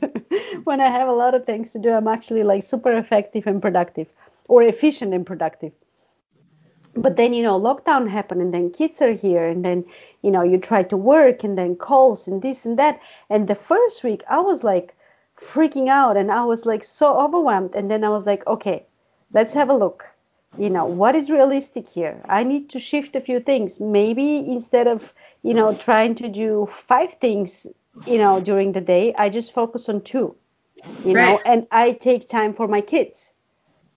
when 0.64 0.80
I 0.80 0.88
have 0.90 1.08
a 1.08 1.12
lot 1.12 1.34
of 1.34 1.46
things 1.46 1.72
to 1.72 1.78
do, 1.78 1.92
I'm 1.92 2.08
actually 2.08 2.42
like 2.44 2.62
super 2.62 2.92
effective 2.96 3.46
and 3.46 3.62
productive 3.62 4.08
or 4.48 4.62
efficient 4.62 5.14
and 5.14 5.26
productive. 5.26 5.72
But 6.96 7.16
then, 7.16 7.34
you 7.34 7.42
know, 7.42 7.60
lockdown 7.60 8.08
happened 8.08 8.40
and 8.40 8.54
then 8.54 8.70
kids 8.70 9.02
are 9.02 9.12
here 9.12 9.46
and 9.46 9.64
then, 9.64 9.84
you 10.22 10.30
know, 10.30 10.42
you 10.42 10.58
try 10.58 10.82
to 10.84 10.96
work 10.96 11.44
and 11.44 11.56
then 11.56 11.76
calls 11.76 12.26
and 12.26 12.40
this 12.40 12.64
and 12.64 12.78
that. 12.78 13.00
And 13.28 13.48
the 13.48 13.54
first 13.54 14.02
week 14.02 14.24
I 14.28 14.40
was 14.40 14.64
like, 14.64 14.94
freaking 15.38 15.88
out 15.88 16.16
and 16.16 16.32
I 16.32 16.44
was 16.44 16.66
like 16.66 16.82
so 16.82 17.20
overwhelmed. 17.20 17.74
And 17.74 17.90
then 17.90 18.04
I 18.04 18.08
was 18.08 18.26
like, 18.26 18.46
okay, 18.46 18.86
let's 19.32 19.54
have 19.54 19.68
a 19.68 19.76
look. 19.76 20.06
You 20.58 20.70
know, 20.70 20.86
what 20.86 21.14
is 21.14 21.30
realistic 21.30 21.86
here? 21.86 22.22
I 22.28 22.42
need 22.42 22.70
to 22.70 22.80
shift 22.80 23.14
a 23.14 23.20
few 23.20 23.40
things. 23.40 23.78
Maybe 23.78 24.38
instead 24.38 24.86
of, 24.88 25.12
you 25.42 25.52
know, 25.52 25.74
trying 25.74 26.14
to 26.16 26.28
do 26.28 26.66
five 26.70 27.12
things, 27.14 27.66
you 28.06 28.16
know, 28.16 28.40
during 28.40 28.72
the 28.72 28.80
day, 28.80 29.14
I 29.18 29.28
just 29.28 29.52
focus 29.52 29.88
on 29.90 30.00
two, 30.00 30.34
you 31.04 31.12
right. 31.12 31.32
know, 31.32 31.40
and 31.44 31.66
I 31.70 31.92
take 31.92 32.26
time 32.26 32.54
for 32.54 32.66
my 32.66 32.80
kids. 32.80 33.34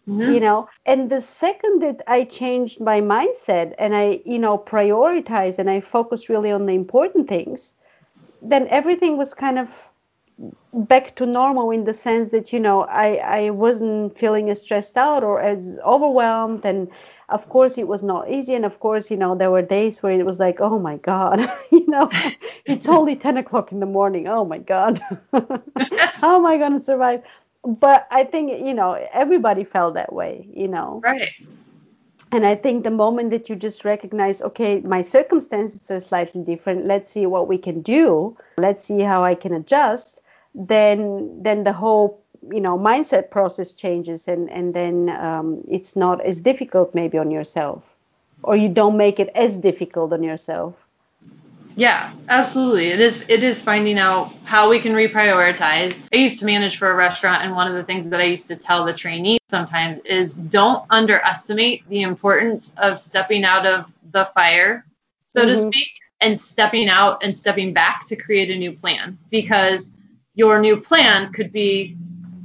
Mm-hmm. 0.07 0.33
You 0.33 0.39
know, 0.39 0.69
and 0.85 1.09
the 1.09 1.21
second 1.21 1.81
that 1.81 2.01
I 2.07 2.23
changed 2.23 2.81
my 2.81 2.99
mindset 2.99 3.75
and 3.77 3.95
I, 3.95 4.21
you 4.25 4.39
know, 4.39 4.57
prioritize 4.57 5.59
and 5.59 5.69
I 5.69 5.81
focus 5.81 6.29
really 6.29 6.51
on 6.51 6.65
the 6.65 6.73
important 6.73 7.27
things, 7.27 7.75
then 8.41 8.67
everything 8.69 9.17
was 9.17 9.33
kind 9.33 9.59
of 9.59 9.69
back 10.73 11.15
to 11.15 11.25
normal 11.25 11.71
in 11.71 11.83
the 11.83 11.93
sense 11.93 12.31
that 12.31 12.53
you 12.53 12.59
know 12.59 12.83
I 12.83 13.15
I 13.15 13.49
wasn't 13.49 14.17
feeling 14.17 14.49
as 14.49 14.61
stressed 14.61 14.97
out 14.97 15.23
or 15.23 15.41
as 15.41 15.77
overwhelmed. 15.85 16.65
And 16.65 16.89
of 17.29 17.49
course 17.49 17.77
it 17.77 17.87
was 17.87 18.03
not 18.03 18.29
easy. 18.29 18.55
And 18.55 18.65
of 18.65 18.79
course 18.79 19.11
you 19.11 19.17
know 19.17 19.35
there 19.35 19.51
were 19.51 19.61
days 19.61 20.01
where 20.01 20.13
it 20.13 20.25
was 20.25 20.39
like 20.39 20.61
oh 20.61 20.79
my 20.79 20.97
god 20.97 21.39
you 21.71 21.85
know 21.87 22.09
it's 22.65 22.87
only 22.87 23.15
10 23.15 23.37
o'clock 23.37 23.71
in 23.71 23.79
the 23.79 23.85
morning. 23.85 24.27
Oh 24.27 24.45
my 24.45 24.59
god. 24.59 25.01
How 25.33 26.35
am 26.37 26.45
I 26.45 26.57
going 26.57 26.77
to 26.77 26.83
survive 26.83 27.23
but 27.63 28.07
I 28.11 28.23
think 28.23 28.65
you 28.65 28.73
know 28.73 28.93
everybody 29.13 29.63
felt 29.63 29.93
that 29.95 30.13
way 30.13 30.47
you 30.53 30.67
know 30.67 31.01
right 31.03 31.29
and 32.31 32.45
I 32.45 32.55
think 32.55 32.83
the 32.83 32.91
moment 32.91 33.31
that 33.31 33.49
you 33.49 33.55
just 33.55 33.83
recognize, 33.83 34.39
okay, 34.43 34.81
my 34.81 35.01
circumstances 35.01 35.89
are 35.89 35.99
slightly 35.99 36.43
different. 36.43 36.85
Let's 36.85 37.11
see 37.11 37.25
what 37.25 37.47
we 37.47 37.57
can 37.57 37.81
do. 37.81 38.37
Let's 38.59 38.85
see 38.85 38.99
how 38.99 39.23
I 39.23 39.33
can 39.33 39.51
adjust 39.51 40.21
then 40.55 41.41
then 41.41 41.63
the 41.63 41.73
whole 41.73 42.21
you 42.51 42.61
know 42.61 42.77
mindset 42.77 43.29
process 43.31 43.71
changes 43.73 44.27
and 44.27 44.49
and 44.49 44.73
then 44.73 45.09
um, 45.09 45.63
it's 45.69 45.95
not 45.95 46.21
as 46.21 46.41
difficult 46.41 46.95
maybe 46.95 47.17
on 47.17 47.29
yourself 47.31 47.83
or 48.43 48.55
you 48.55 48.69
don't 48.69 48.97
make 48.97 49.19
it 49.19 49.29
as 49.35 49.57
difficult 49.57 50.13
on 50.13 50.23
yourself 50.23 50.73
yeah 51.79 52.13
absolutely 52.27 52.89
it 52.89 52.99
is 52.99 53.23
it 53.29 53.41
is 53.41 53.61
finding 53.61 53.97
out 53.97 54.33
how 54.43 54.69
we 54.69 54.81
can 54.81 54.91
reprioritize 54.91 55.95
i 56.13 56.17
used 56.17 56.37
to 56.37 56.45
manage 56.45 56.77
for 56.77 56.91
a 56.91 56.95
restaurant 56.95 57.41
and 57.41 57.55
one 57.55 57.67
of 57.67 57.73
the 57.73 57.83
things 57.85 58.09
that 58.09 58.19
i 58.19 58.23
used 58.25 58.47
to 58.47 58.55
tell 58.55 58.83
the 58.83 58.93
trainees 58.93 59.39
sometimes 59.47 59.97
is 59.99 60.33
don't 60.33 60.83
underestimate 60.89 61.87
the 61.87 62.01
importance 62.01 62.73
of 62.77 62.99
stepping 62.99 63.45
out 63.45 63.65
of 63.65 63.85
the 64.11 64.29
fire 64.33 64.85
so 65.25 65.45
mm-hmm. 65.45 65.55
to 65.55 65.67
speak 65.67 65.89
and 66.19 66.37
stepping 66.37 66.89
out 66.89 67.23
and 67.23 67.33
stepping 67.33 67.71
back 67.73 68.05
to 68.05 68.15
create 68.17 68.51
a 68.51 68.57
new 68.57 68.73
plan 68.73 69.17
because 69.29 69.91
your 70.35 70.59
new 70.59 70.81
plan 70.81 71.31
could 71.31 71.49
be 71.49 71.95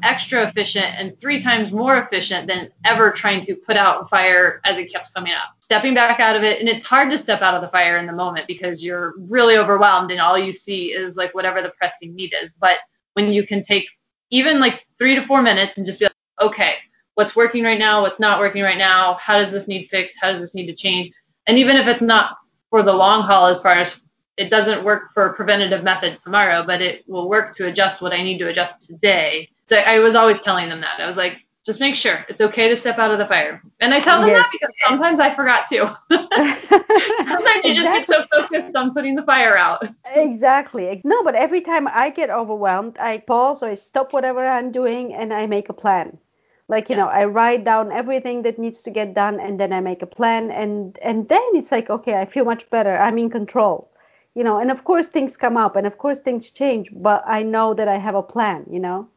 extra 0.04 0.46
efficient 0.46 0.94
and 0.96 1.18
three 1.20 1.42
times 1.42 1.72
more 1.72 1.98
efficient 1.98 2.46
than 2.46 2.70
ever 2.84 3.10
trying 3.10 3.40
to 3.40 3.56
put 3.56 3.76
out 3.76 4.08
fire 4.08 4.60
as 4.64 4.78
it 4.78 4.86
keeps 4.86 5.10
coming 5.10 5.32
up. 5.32 5.54
Stepping 5.60 5.94
back 5.94 6.20
out 6.20 6.36
of 6.36 6.42
it, 6.42 6.60
and 6.60 6.68
it's 6.68 6.84
hard 6.84 7.10
to 7.10 7.18
step 7.18 7.42
out 7.42 7.54
of 7.54 7.62
the 7.62 7.68
fire 7.68 7.96
in 7.96 8.06
the 8.06 8.12
moment 8.12 8.46
because 8.46 8.84
you're 8.84 9.14
really 9.18 9.56
overwhelmed 9.56 10.10
and 10.10 10.20
all 10.20 10.38
you 10.38 10.52
see 10.52 10.92
is 10.92 11.16
like 11.16 11.34
whatever 11.34 11.62
the 11.62 11.72
pressing 11.78 12.14
need 12.14 12.34
is. 12.42 12.54
But 12.60 12.78
when 13.14 13.32
you 13.32 13.46
can 13.46 13.62
take 13.62 13.88
even 14.30 14.60
like 14.60 14.86
three 14.98 15.14
to 15.14 15.26
four 15.26 15.42
minutes 15.42 15.76
and 15.76 15.86
just 15.86 15.98
be 15.98 16.04
like, 16.04 16.14
okay, 16.40 16.74
what's 17.14 17.34
working 17.34 17.64
right 17.64 17.78
now, 17.78 18.02
what's 18.02 18.20
not 18.20 18.38
working 18.38 18.62
right 18.62 18.78
now, 18.78 19.18
how 19.20 19.40
does 19.40 19.50
this 19.50 19.68
need 19.68 19.88
fixed, 19.88 20.18
how 20.20 20.32
does 20.32 20.40
this 20.40 20.54
need 20.54 20.66
to 20.66 20.74
change? 20.74 21.12
And 21.46 21.58
even 21.58 21.76
if 21.76 21.86
it's 21.86 22.02
not 22.02 22.36
for 22.70 22.82
the 22.82 22.92
long 22.92 23.22
haul 23.22 23.46
as 23.46 23.60
far 23.62 23.74
as 23.74 24.00
it 24.36 24.50
doesn't 24.50 24.84
work 24.84 25.12
for 25.14 25.26
a 25.26 25.34
preventative 25.34 25.84
method 25.84 26.18
tomorrow, 26.18 26.64
but 26.64 26.82
it 26.82 27.08
will 27.08 27.28
work 27.28 27.54
to 27.56 27.66
adjust 27.66 28.02
what 28.02 28.12
I 28.12 28.22
need 28.22 28.38
to 28.38 28.48
adjust 28.48 28.82
today. 28.82 29.48
So 29.68 29.76
I 29.76 30.00
was 30.00 30.14
always 30.14 30.40
telling 30.42 30.68
them 30.68 30.80
that. 30.80 31.00
I 31.00 31.06
was 31.06 31.16
like, 31.16 31.40
just 31.64 31.80
make 31.80 31.94
sure 31.94 32.26
it's 32.28 32.42
okay 32.42 32.68
to 32.68 32.76
step 32.76 32.98
out 32.98 33.10
of 33.10 33.18
the 33.18 33.26
fire. 33.26 33.62
And 33.80 33.94
I 33.94 34.00
tell 34.00 34.20
them 34.20 34.28
yes. 34.28 34.44
that 34.44 34.52
because 34.52 34.74
sometimes 34.86 35.18
I 35.18 35.34
forgot 35.34 35.66
to. 35.68 35.96
sometimes 36.12 37.64
you 37.64 37.74
just 37.74 37.88
get 37.88 38.06
so 38.06 38.24
focused 38.30 38.76
on 38.76 38.92
putting 38.92 39.14
the 39.14 39.22
fire 39.22 39.56
out. 39.56 39.88
Exactly. 40.14 41.00
No, 41.04 41.24
but 41.24 41.34
every 41.34 41.62
time 41.62 41.88
I 41.88 42.10
get 42.10 42.28
overwhelmed, 42.28 42.98
I 42.98 43.18
pause 43.18 43.62
or 43.62 43.70
I 43.70 43.74
stop 43.74 44.12
whatever 44.12 44.46
I'm 44.46 44.72
doing 44.72 45.14
and 45.14 45.32
I 45.32 45.46
make 45.46 45.70
a 45.70 45.72
plan. 45.72 46.18
Like, 46.68 46.90
you 46.90 46.96
yes. 46.96 47.04
know, 47.04 47.10
I 47.10 47.24
write 47.24 47.64
down 47.64 47.92
everything 47.92 48.42
that 48.42 48.58
needs 48.58 48.82
to 48.82 48.90
get 48.90 49.14
done 49.14 49.40
and 49.40 49.58
then 49.58 49.72
I 49.72 49.80
make 49.80 50.02
a 50.02 50.06
plan 50.06 50.50
and 50.50 50.98
and 51.02 51.28
then 51.28 51.48
it's 51.54 51.72
like, 51.72 51.88
okay, 51.88 52.14
I 52.14 52.26
feel 52.26 52.44
much 52.44 52.68
better. 52.68 52.96
I'm 52.98 53.16
in 53.16 53.30
control 53.30 53.90
you 54.34 54.44
know 54.44 54.58
and 54.58 54.70
of 54.70 54.84
course 54.84 55.08
things 55.08 55.36
come 55.36 55.56
up 55.56 55.76
and 55.76 55.86
of 55.86 55.98
course 55.98 56.20
things 56.20 56.50
change 56.50 56.90
but 56.92 57.22
i 57.26 57.42
know 57.42 57.74
that 57.74 57.88
i 57.88 57.96
have 57.96 58.14
a 58.14 58.22
plan 58.22 58.64
you 58.70 58.80
know 58.80 59.08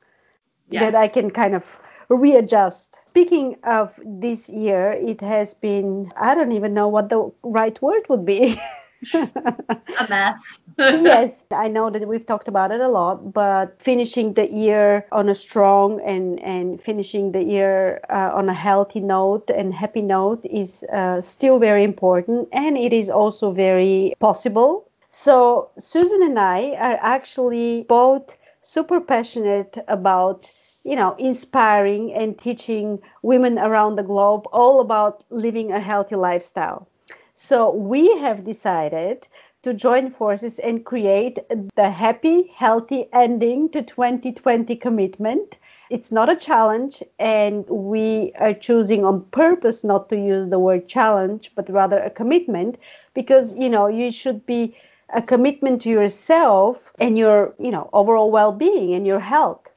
yeah. 0.69 0.79
that 0.79 0.95
i 0.95 1.07
can 1.07 1.29
kind 1.29 1.55
of 1.55 1.63
readjust. 2.09 2.99
Speaking 3.07 3.57
of 3.63 3.99
this 4.05 4.47
year 4.47 4.93
it 4.93 5.19
has 5.21 5.53
been 5.53 6.11
i 6.15 6.33
don't 6.33 6.51
even 6.53 6.73
know 6.73 6.87
what 6.87 7.09
the 7.09 7.31
right 7.43 7.81
word 7.81 8.03
would 8.09 8.25
be. 8.25 8.59
A 9.13 10.07
mess. 10.09 10.39
Yes 10.79 11.45
i 11.51 11.67
know 11.67 11.89
that 11.89 12.07
we've 12.07 12.25
talked 12.25 12.47
about 12.47 12.71
it 12.71 12.81
a 12.81 12.87
lot 12.87 13.33
but 13.33 13.81
finishing 13.81 14.33
the 14.33 14.51
year 14.51 15.05
on 15.11 15.29
a 15.29 15.35
strong 15.35 15.99
and 16.01 16.39
and 16.41 16.81
finishing 16.81 17.31
the 17.31 17.43
year 17.43 17.99
uh, 18.09 18.31
on 18.33 18.49
a 18.49 18.53
healthy 18.53 18.99
note 18.99 19.49
and 19.49 19.73
happy 19.73 20.01
note 20.01 20.45
is 20.45 20.83
uh, 20.93 21.21
still 21.21 21.57
very 21.59 21.83
important 21.83 22.47
and 22.51 22.77
it 22.77 22.93
is 22.93 23.09
also 23.09 23.51
very 23.51 24.13
possible 24.19 24.86
so 25.19 25.69
Susan 25.79 26.21
and 26.21 26.37
I 26.37 26.73
are 26.73 26.99
actually 27.01 27.85
both 27.89 28.37
super 28.61 29.01
passionate 29.01 29.77
about 29.87 30.51
you 30.83 30.95
know 30.95 31.15
inspiring 31.17 32.13
and 32.13 32.37
teaching 32.37 32.99
women 33.23 33.57
around 33.57 33.95
the 33.95 34.03
globe 34.03 34.45
all 34.53 34.79
about 34.79 35.23
living 35.31 35.71
a 35.71 35.79
healthy 35.79 36.15
lifestyle. 36.15 36.87
So 37.33 37.71
we 37.71 38.15
have 38.19 38.45
decided 38.45 39.27
to 39.63 39.73
join 39.73 40.11
forces 40.11 40.59
and 40.59 40.85
create 40.85 41.39
the 41.75 41.89
happy 41.89 42.51
healthy 42.55 43.09
ending 43.11 43.69
to 43.69 43.81
2020 43.81 44.75
commitment. 44.75 45.57
It's 45.89 46.11
not 46.11 46.29
a 46.29 46.35
challenge, 46.35 47.01
and 47.17 47.67
we 47.67 48.33
are 48.39 48.53
choosing 48.53 49.03
on 49.03 49.25
purpose 49.31 49.83
not 49.83 50.09
to 50.09 50.15
use 50.15 50.49
the 50.49 50.59
word 50.59 50.87
challenge, 50.87 51.53
but 51.55 51.69
rather 51.69 51.97
a 51.97 52.11
commitment 52.11 52.77
because 53.15 53.55
you 53.55 53.69
know 53.69 53.87
you 53.87 54.11
should 54.11 54.45
be 54.45 54.75
a 55.13 55.21
commitment 55.21 55.81
to 55.83 55.89
yourself 55.89 56.91
and 56.99 57.17
your, 57.17 57.53
you 57.59 57.71
know, 57.71 57.89
overall 57.93 58.31
well-being 58.31 58.93
and 58.93 59.05
your 59.07 59.19
health. 59.19 59.67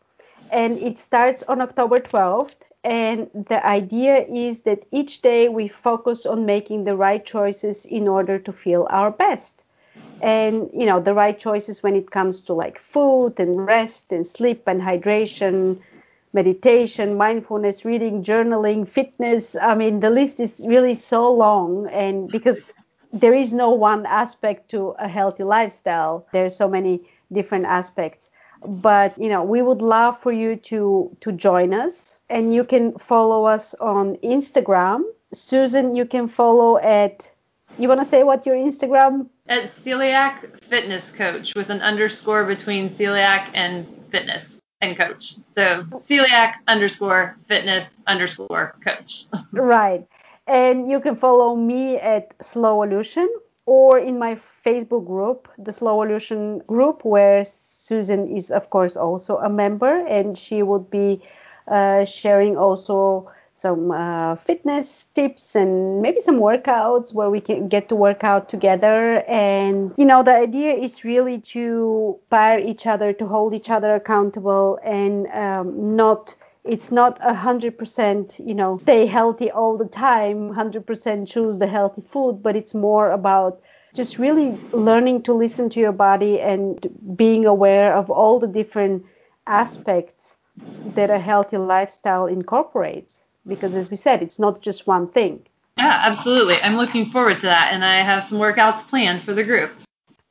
And 0.51 0.79
it 0.79 0.99
starts 0.99 1.43
on 1.45 1.61
October 1.61 2.01
12th. 2.01 2.57
And 2.83 3.31
the 3.35 3.65
idea 3.65 4.25
is 4.27 4.63
that 4.63 4.85
each 4.91 5.23
day 5.23 5.49
we 5.49 5.69
focus 5.69 6.27
on 6.27 6.47
making 6.47 6.85
the 6.85 6.97
right 6.97 7.25
choices 7.25 7.87
in 7.87 8.09
order 8.09 8.39
to 8.39 8.53
feel 8.53 8.89
our 8.91 9.11
best. 9.11 9.63
And, 10.23 10.69
you 10.75 10.87
know, 10.87 11.01
the 11.01 11.15
right 11.15 11.39
choices 11.39 11.83
when 11.83 11.95
it 11.95 12.11
comes 12.11 12.41
to 12.43 12.53
like 12.53 12.79
food 12.79 13.39
and 13.39 13.65
rest 13.65 14.13
and 14.13 14.27
sleep 14.27 14.65
and 14.67 14.83
hydration, 14.83 15.79
meditation, 16.33 17.17
mindfulness, 17.17 17.85
reading, 17.85 18.23
journaling, 18.23 18.89
fitness. 18.89 19.57
I 19.61 19.75
mean, 19.75 20.01
the 20.01 20.11
list 20.11 20.41
is 20.41 20.65
really 20.67 20.95
so 20.95 21.33
long. 21.33 21.89
And 21.89 22.29
because 22.29 22.73
there 23.13 23.35
is 23.35 23.53
no 23.53 23.71
one 23.71 24.07
aspect 24.07 24.71
to 24.71 24.91
a 24.99 25.09
healthy 25.09 25.43
lifestyle. 25.43 26.27
There's 26.33 26.57
so 26.57 26.69
many 26.69 27.03
different 27.33 27.67
aspects. 27.67 28.31
But 28.65 29.19
you 29.21 29.29
know, 29.29 29.43
we 29.43 29.63
would 29.63 29.81
love 29.81 30.21
for 30.21 30.33
you 30.33 30.57
to 30.57 31.17
to 31.21 31.33
join 31.33 31.73
us, 31.73 32.19
and 32.29 32.53
you 32.55 32.65
can 32.65 32.93
follow 32.99 33.45
us 33.47 33.75
on 33.81 34.17
Instagram. 34.17 35.03
Susan, 35.33 35.95
you 35.95 36.05
can 36.05 36.29
follow 36.29 36.79
at. 36.79 37.31
You 37.79 37.89
want 37.89 38.01
to 38.01 38.07
say 38.07 38.23
what 38.25 38.45
your 38.45 38.57
Instagram? 38.57 39.29
At 39.49 39.65
celiac 39.65 40.61
fitness 40.65 41.11
coach 41.11 41.55
with 41.55 41.71
an 41.71 41.81
underscore 41.81 42.45
between 42.45 42.91
celiac 42.91 43.49
and 43.55 43.87
fitness 44.11 44.61
and 44.83 44.97
coach. 44.97 45.37
So 45.55 45.85
celiac 45.95 46.55
underscore 46.69 47.39
fitness 47.49 47.95
underscore 48.07 48.77
coach. 48.85 49.25
right. 49.53 50.07
And 50.51 50.91
you 50.91 50.99
can 50.99 51.15
follow 51.15 51.55
me 51.55 51.97
at 51.97 52.37
Slowolution 52.39 53.29
or 53.67 54.01
in 54.01 54.19
my 54.19 54.37
Facebook 54.65 55.07
group, 55.07 55.49
the 55.57 55.71
Slowolution 55.71 56.67
group, 56.67 57.05
where 57.05 57.45
Susan 57.45 58.37
is, 58.37 58.51
of 58.51 58.69
course, 58.71 58.97
also 58.97 59.39
a 59.39 59.49
member, 59.49 60.05
and 60.09 60.37
she 60.37 60.65
would 60.65 60.91
be 60.91 61.23
uh, 61.69 62.05
sharing 62.05 62.57
also 62.57 63.31
some 63.55 63.93
uh, 63.93 64.35
fitness 64.37 65.07
tips 65.15 65.55
and 65.55 66.03
maybe 66.03 66.19
some 66.19 66.41
workouts 66.41 67.15
where 67.15 67.31
we 67.31 67.41
can 67.41 67.69
get 67.69 67.89
to 67.91 67.95
work 67.95 68.25
out 68.25 68.49
together. 68.49 69.23
And, 69.29 69.93
you 69.99 70.05
know, 70.05 70.25
the 70.25 70.35
idea 70.35 70.73
is 70.73 71.05
really 71.05 71.41
to 71.55 72.19
inspire 72.23 72.59
each 72.59 72.87
other, 72.89 73.13
to 73.13 73.27
hold 73.27 73.55
each 73.55 73.71
other 73.71 73.95
accountable 73.95 74.81
and 74.83 75.27
um, 75.29 75.95
not 75.95 76.35
it's 76.65 76.93
not 76.93 77.19
a 77.23 77.35
hundred 77.35 77.79
percent 77.79 78.39
you 78.39 78.55
know 78.55 78.77
stay 78.79 79.07
healthy 79.07 79.51
all 79.51 79.77
the 79.77 79.87
time 79.87 80.53
hundred 80.53 80.87
percent 80.87 81.29
choose 81.29 81.59
the 81.59 81.67
healthy 81.67 82.03
food 82.03 82.43
but 82.43 82.57
it's 82.57 82.75
more 82.75 83.11
about 83.11 83.61
just 83.95 84.19
really 84.19 84.59
learning 84.73 85.23
to 85.23 85.33
listen 85.33 85.69
to 85.71 85.81
your 85.81 85.93
body 85.93 86.41
and 86.41 86.89
being 87.17 87.47
aware 87.47 87.95
of 87.95 88.11
all 88.11 88.39
the 88.39 88.47
different 88.47 89.05
aspects 89.47 90.37
that 90.95 91.11
a 91.11 91.19
healthy 91.19 91.57
lifestyle 91.57 92.27
incorporates. 92.27 93.25
Because 93.47 93.75
as 93.75 93.91
we 93.91 93.97
said 93.97 94.23
it's 94.23 94.39
not 94.39 94.61
just 94.61 94.87
one 94.87 95.09
thing. 95.09 95.41
Yeah 95.79 96.03
absolutely. 96.05 96.57
I'm 96.63 96.77
looking 96.77 97.11
forward 97.11 97.39
to 97.39 97.47
that 97.47 97.73
and 97.73 97.85
i 97.85 97.97
have 97.97 98.25
some 98.25 98.39
workouts 98.39 98.87
planned 98.89 99.23
for 99.25 99.35
the 99.35 99.45
group. 99.45 99.73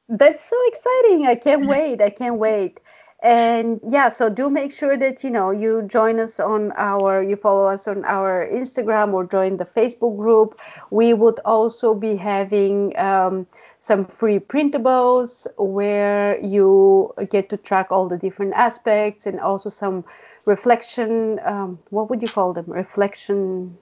That's 0.08 0.48
so 0.48 0.56
exciting. 0.68 1.28
I 1.28 1.36
can't 1.36 1.68
wait. 1.68 2.02
I 2.02 2.10
can't 2.10 2.38
wait 2.38 2.80
and 3.22 3.82
yeah 3.90 4.08
so 4.08 4.30
do 4.30 4.50
make 4.50 4.72
sure 4.72 4.96
that 4.96 5.24
you 5.24 5.30
know 5.30 5.52
you 5.52 5.82
join 5.88 6.20
us 6.20 6.40
on 6.40 6.72
our 6.78 7.22
you 7.22 7.36
follow 7.36 7.66
us 7.66 7.86
on 7.86 8.06
our 8.06 8.48
instagram 8.52 9.14
or 9.14 9.26
join 9.26 9.58
the 9.58 9.66
facebook 9.66 10.18
group. 10.18 10.58
We 10.90 11.14
would 11.14 11.40
also 11.44 11.94
be 11.94 12.16
having 12.16 12.98
um, 12.98 13.46
some 13.80 14.06
free 14.06 14.40
printables 14.40 15.48
where 15.58 16.40
you 16.40 17.14
get 17.30 17.50
to 17.50 17.58
track 17.58 17.88
all 17.92 18.08
the 18.08 18.18
different 18.18 18.54
aspects 18.54 19.26
and 19.26 19.40
also 19.40 19.70
some 19.70 20.06
reflection 20.46 21.40
um, 21.46 21.78
what 21.90 22.10
would 22.10 22.22
you 22.22 22.30
call 22.30 22.54
them? 22.54 22.66
Reflection? 22.68 23.78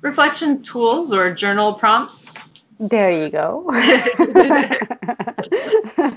Reflection 0.00 0.62
tools 0.62 1.12
or 1.12 1.34
journal 1.34 1.74
prompts. 1.74 2.32
There 2.78 3.10
you 3.10 3.28
go 3.28 3.66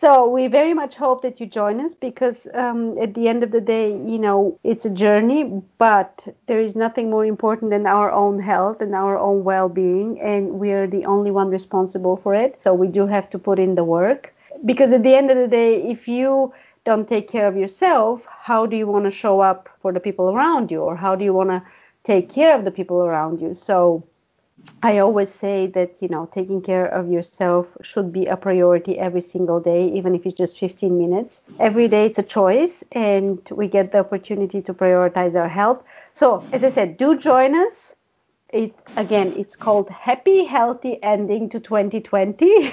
So 0.00 0.26
we 0.26 0.46
very 0.46 0.72
much 0.72 0.96
hope 0.96 1.20
that 1.22 1.40
you 1.40 1.46
join 1.46 1.78
us 1.78 1.94
because 1.94 2.48
um, 2.54 2.96
at 2.98 3.12
the 3.12 3.28
end 3.28 3.42
of 3.44 3.50
the 3.50 3.60
day, 3.60 3.90
you 3.90 4.18
know, 4.18 4.58
it's 4.64 4.86
a 4.86 4.90
journey, 4.90 5.44
but 5.76 6.26
there 6.46 6.58
is 6.58 6.74
nothing 6.74 7.10
more 7.10 7.26
important 7.26 7.70
than 7.70 7.86
our 7.86 8.10
own 8.10 8.40
health 8.40 8.80
and 8.80 8.94
our 8.94 9.18
own 9.18 9.44
well-being, 9.44 10.18
and 10.22 10.54
we 10.58 10.72
are 10.72 10.86
the 10.86 11.04
only 11.04 11.30
one 11.30 11.50
responsible 11.50 12.16
for 12.16 12.34
it. 12.34 12.58
So 12.64 12.72
we 12.72 12.88
do 12.88 13.06
have 13.06 13.28
to 13.30 13.38
put 13.38 13.58
in 13.58 13.74
the 13.74 13.84
work 13.84 14.34
because 14.64 14.90
at 14.92 15.02
the 15.02 15.14
end 15.14 15.30
of 15.30 15.36
the 15.36 15.48
day, 15.48 15.82
if 15.82 16.08
you 16.08 16.54
don't 16.84 17.06
take 17.06 17.28
care 17.28 17.46
of 17.46 17.56
yourself, 17.56 18.24
how 18.26 18.64
do 18.64 18.78
you 18.78 18.86
want 18.86 19.04
to 19.04 19.10
show 19.10 19.40
up 19.40 19.68
for 19.82 19.92
the 19.92 20.00
people 20.00 20.30
around 20.30 20.70
you, 20.70 20.80
or 20.80 20.96
how 20.96 21.14
do 21.14 21.24
you 21.26 21.34
want 21.34 21.50
to 21.50 21.62
take 22.04 22.30
care 22.30 22.56
of 22.56 22.64
the 22.64 22.70
people 22.70 23.02
around 23.04 23.38
you? 23.38 23.52
So 23.52 24.02
I 24.82 24.98
always 24.98 25.30
say 25.30 25.66
that 25.68 26.00
you 26.00 26.08
know 26.08 26.26
taking 26.32 26.62
care 26.62 26.86
of 26.86 27.10
yourself 27.10 27.76
should 27.82 28.12
be 28.12 28.26
a 28.26 28.36
priority 28.36 28.98
every 28.98 29.20
single 29.20 29.60
day, 29.60 29.88
even 29.88 30.14
if 30.14 30.24
it's 30.24 30.36
just 30.36 30.58
15 30.58 30.98
minutes. 30.98 31.42
Every 31.58 31.88
day 31.88 32.06
it's 32.06 32.18
a 32.18 32.22
choice, 32.22 32.82
and 32.92 33.38
we 33.50 33.68
get 33.68 33.92
the 33.92 33.98
opportunity 33.98 34.62
to 34.62 34.72
prioritize 34.74 35.36
our 35.36 35.48
health. 35.48 35.82
So, 36.14 36.44
as 36.52 36.64
I 36.64 36.70
said, 36.70 36.96
do 36.96 37.16
join 37.16 37.54
us. 37.54 37.94
It 38.48 38.74
again, 38.96 39.34
it's 39.36 39.54
called 39.54 39.90
Happy 39.90 40.44
Healthy 40.44 41.02
Ending 41.02 41.50
to 41.50 41.60
2020. 41.60 42.72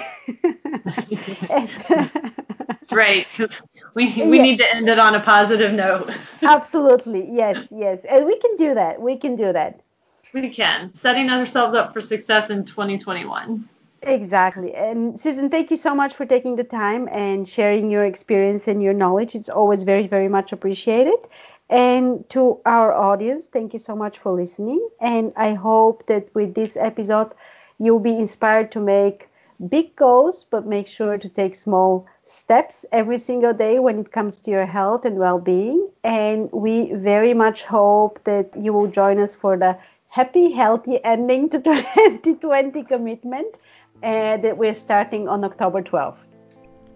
right, 2.90 3.26
because 3.36 3.60
we 3.94 4.06
we 4.24 4.38
yes. 4.38 4.42
need 4.42 4.58
to 4.58 4.74
end 4.74 4.88
it 4.88 4.98
on 4.98 5.14
a 5.14 5.20
positive 5.20 5.72
note. 5.72 6.10
Absolutely, 6.42 7.28
yes, 7.30 7.68
yes, 7.70 8.00
and 8.08 8.26
we 8.26 8.38
can 8.38 8.56
do 8.56 8.74
that. 8.74 9.00
We 9.00 9.16
can 9.16 9.36
do 9.36 9.52
that. 9.52 9.80
We 10.32 10.50
can. 10.50 10.90
Setting 10.90 11.30
ourselves 11.30 11.74
up 11.74 11.92
for 11.92 12.00
success 12.00 12.50
in 12.50 12.64
2021. 12.64 13.68
Exactly. 14.02 14.74
And 14.74 15.18
Susan, 15.18 15.50
thank 15.50 15.70
you 15.70 15.76
so 15.76 15.94
much 15.94 16.14
for 16.14 16.24
taking 16.24 16.56
the 16.56 16.64
time 16.64 17.08
and 17.10 17.48
sharing 17.48 17.90
your 17.90 18.04
experience 18.04 18.68
and 18.68 18.82
your 18.82 18.94
knowledge. 18.94 19.34
It's 19.34 19.48
always 19.48 19.82
very, 19.82 20.06
very 20.06 20.28
much 20.28 20.52
appreciated. 20.52 21.18
And 21.68 22.28
to 22.30 22.60
our 22.64 22.94
audience, 22.94 23.48
thank 23.48 23.72
you 23.72 23.78
so 23.78 23.96
much 23.96 24.18
for 24.18 24.32
listening. 24.32 24.88
And 25.00 25.32
I 25.36 25.54
hope 25.54 26.06
that 26.06 26.32
with 26.34 26.54
this 26.54 26.76
episode, 26.76 27.32
you'll 27.78 27.98
be 27.98 28.16
inspired 28.16 28.70
to 28.72 28.80
make 28.80 29.28
big 29.68 29.96
goals, 29.96 30.46
but 30.48 30.66
make 30.66 30.86
sure 30.86 31.18
to 31.18 31.28
take 31.28 31.54
small 31.54 32.06
steps 32.22 32.84
every 32.92 33.18
single 33.18 33.52
day 33.52 33.80
when 33.80 33.98
it 33.98 34.12
comes 34.12 34.38
to 34.40 34.50
your 34.50 34.66
health 34.66 35.04
and 35.04 35.18
well 35.18 35.40
being. 35.40 35.88
And 36.04 36.50
we 36.52 36.92
very 36.92 37.34
much 37.34 37.64
hope 37.64 38.22
that 38.24 38.50
you 38.56 38.72
will 38.72 38.86
join 38.86 39.18
us 39.18 39.34
for 39.34 39.56
the 39.56 39.76
happy, 40.08 40.50
healthy 40.52 40.98
ending 41.04 41.48
to 41.50 41.60
2020 41.62 42.82
commitment 42.84 43.54
uh, 44.02 44.36
that 44.38 44.56
we're 44.56 44.74
starting 44.74 45.28
on 45.28 45.44
October 45.44 45.82
12th. 45.82 46.16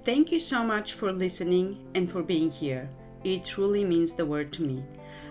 Thank 0.02 0.32
you 0.32 0.40
so 0.40 0.64
much 0.64 0.94
for 0.94 1.12
listening 1.12 1.86
and 1.94 2.10
for 2.10 2.22
being 2.22 2.50
here. 2.50 2.88
It 3.22 3.44
truly 3.44 3.84
means 3.84 4.14
the 4.14 4.26
world 4.26 4.50
to 4.54 4.62
me. 4.62 4.82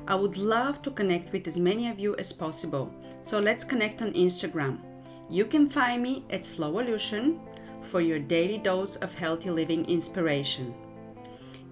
I 0.08 0.16
would 0.16 0.38
love 0.38 0.82
to 0.84 0.92
connect 0.92 1.34
with 1.34 1.46
as 1.48 1.60
many 1.60 1.90
of 1.90 2.00
you 2.00 2.16
as 2.16 2.32
possible, 2.32 2.94
so 3.22 3.40
let's 3.40 3.64
connect 3.64 4.02
on 4.02 4.14
Instagram. 4.14 4.78
You 5.30 5.46
can 5.46 5.68
find 5.68 6.02
me 6.02 6.24
at 6.30 6.42
Slowolution 6.42 7.40
for 7.82 8.00
your 8.00 8.20
daily 8.20 8.58
dose 8.58 8.96
of 8.98 9.14
healthy 9.14 9.50
living 9.50 9.86
inspiration. 9.86 10.74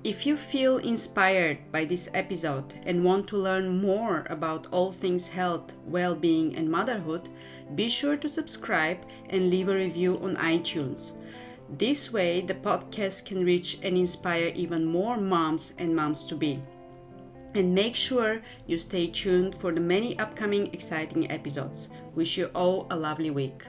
If 0.02 0.26
you 0.26 0.38
feel 0.38 0.78
inspired 0.78 1.74
by 1.74 1.84
this 1.84 2.08
episode 2.14 2.74
and 2.86 3.04
want 3.04 3.28
to 3.28 3.38
learn 3.38 3.82
more 3.82 4.26
about 4.30 4.68
all 4.72 4.94
things 4.94 5.28
health, 5.28 5.74
well 5.86 6.16
being, 6.16 6.56
and 6.56 6.72
motherhood, 6.72 7.28
be 7.76 7.90
sure 7.90 8.16
to 8.16 8.30
subscribe 8.30 9.00
and 9.30 9.50
leave 9.50 9.68
a 9.68 9.76
review 9.76 10.18
on 10.20 10.38
iTunes. 10.38 11.18
This 11.78 12.14
way, 12.14 12.40
the 12.40 12.54
podcast 12.54 13.26
can 13.26 13.44
reach 13.44 13.78
and 13.84 13.98
inspire 13.98 14.54
even 14.56 14.86
more 14.86 15.18
moms 15.18 15.74
and 15.78 15.94
moms 15.94 16.24
to 16.28 16.36
be. 16.36 16.62
And 17.54 17.76
make 17.76 17.96
sure 17.96 18.42
you 18.68 18.78
stay 18.78 19.08
tuned 19.08 19.54
for 19.56 19.74
the 19.74 19.82
many 19.82 20.18
upcoming 20.18 20.74
exciting 20.74 21.30
episodes. 21.30 21.90
Wish 22.16 22.38
you 22.38 22.46
all 22.56 22.88
a 22.90 22.96
lovely 22.96 23.32
week. 23.32 23.66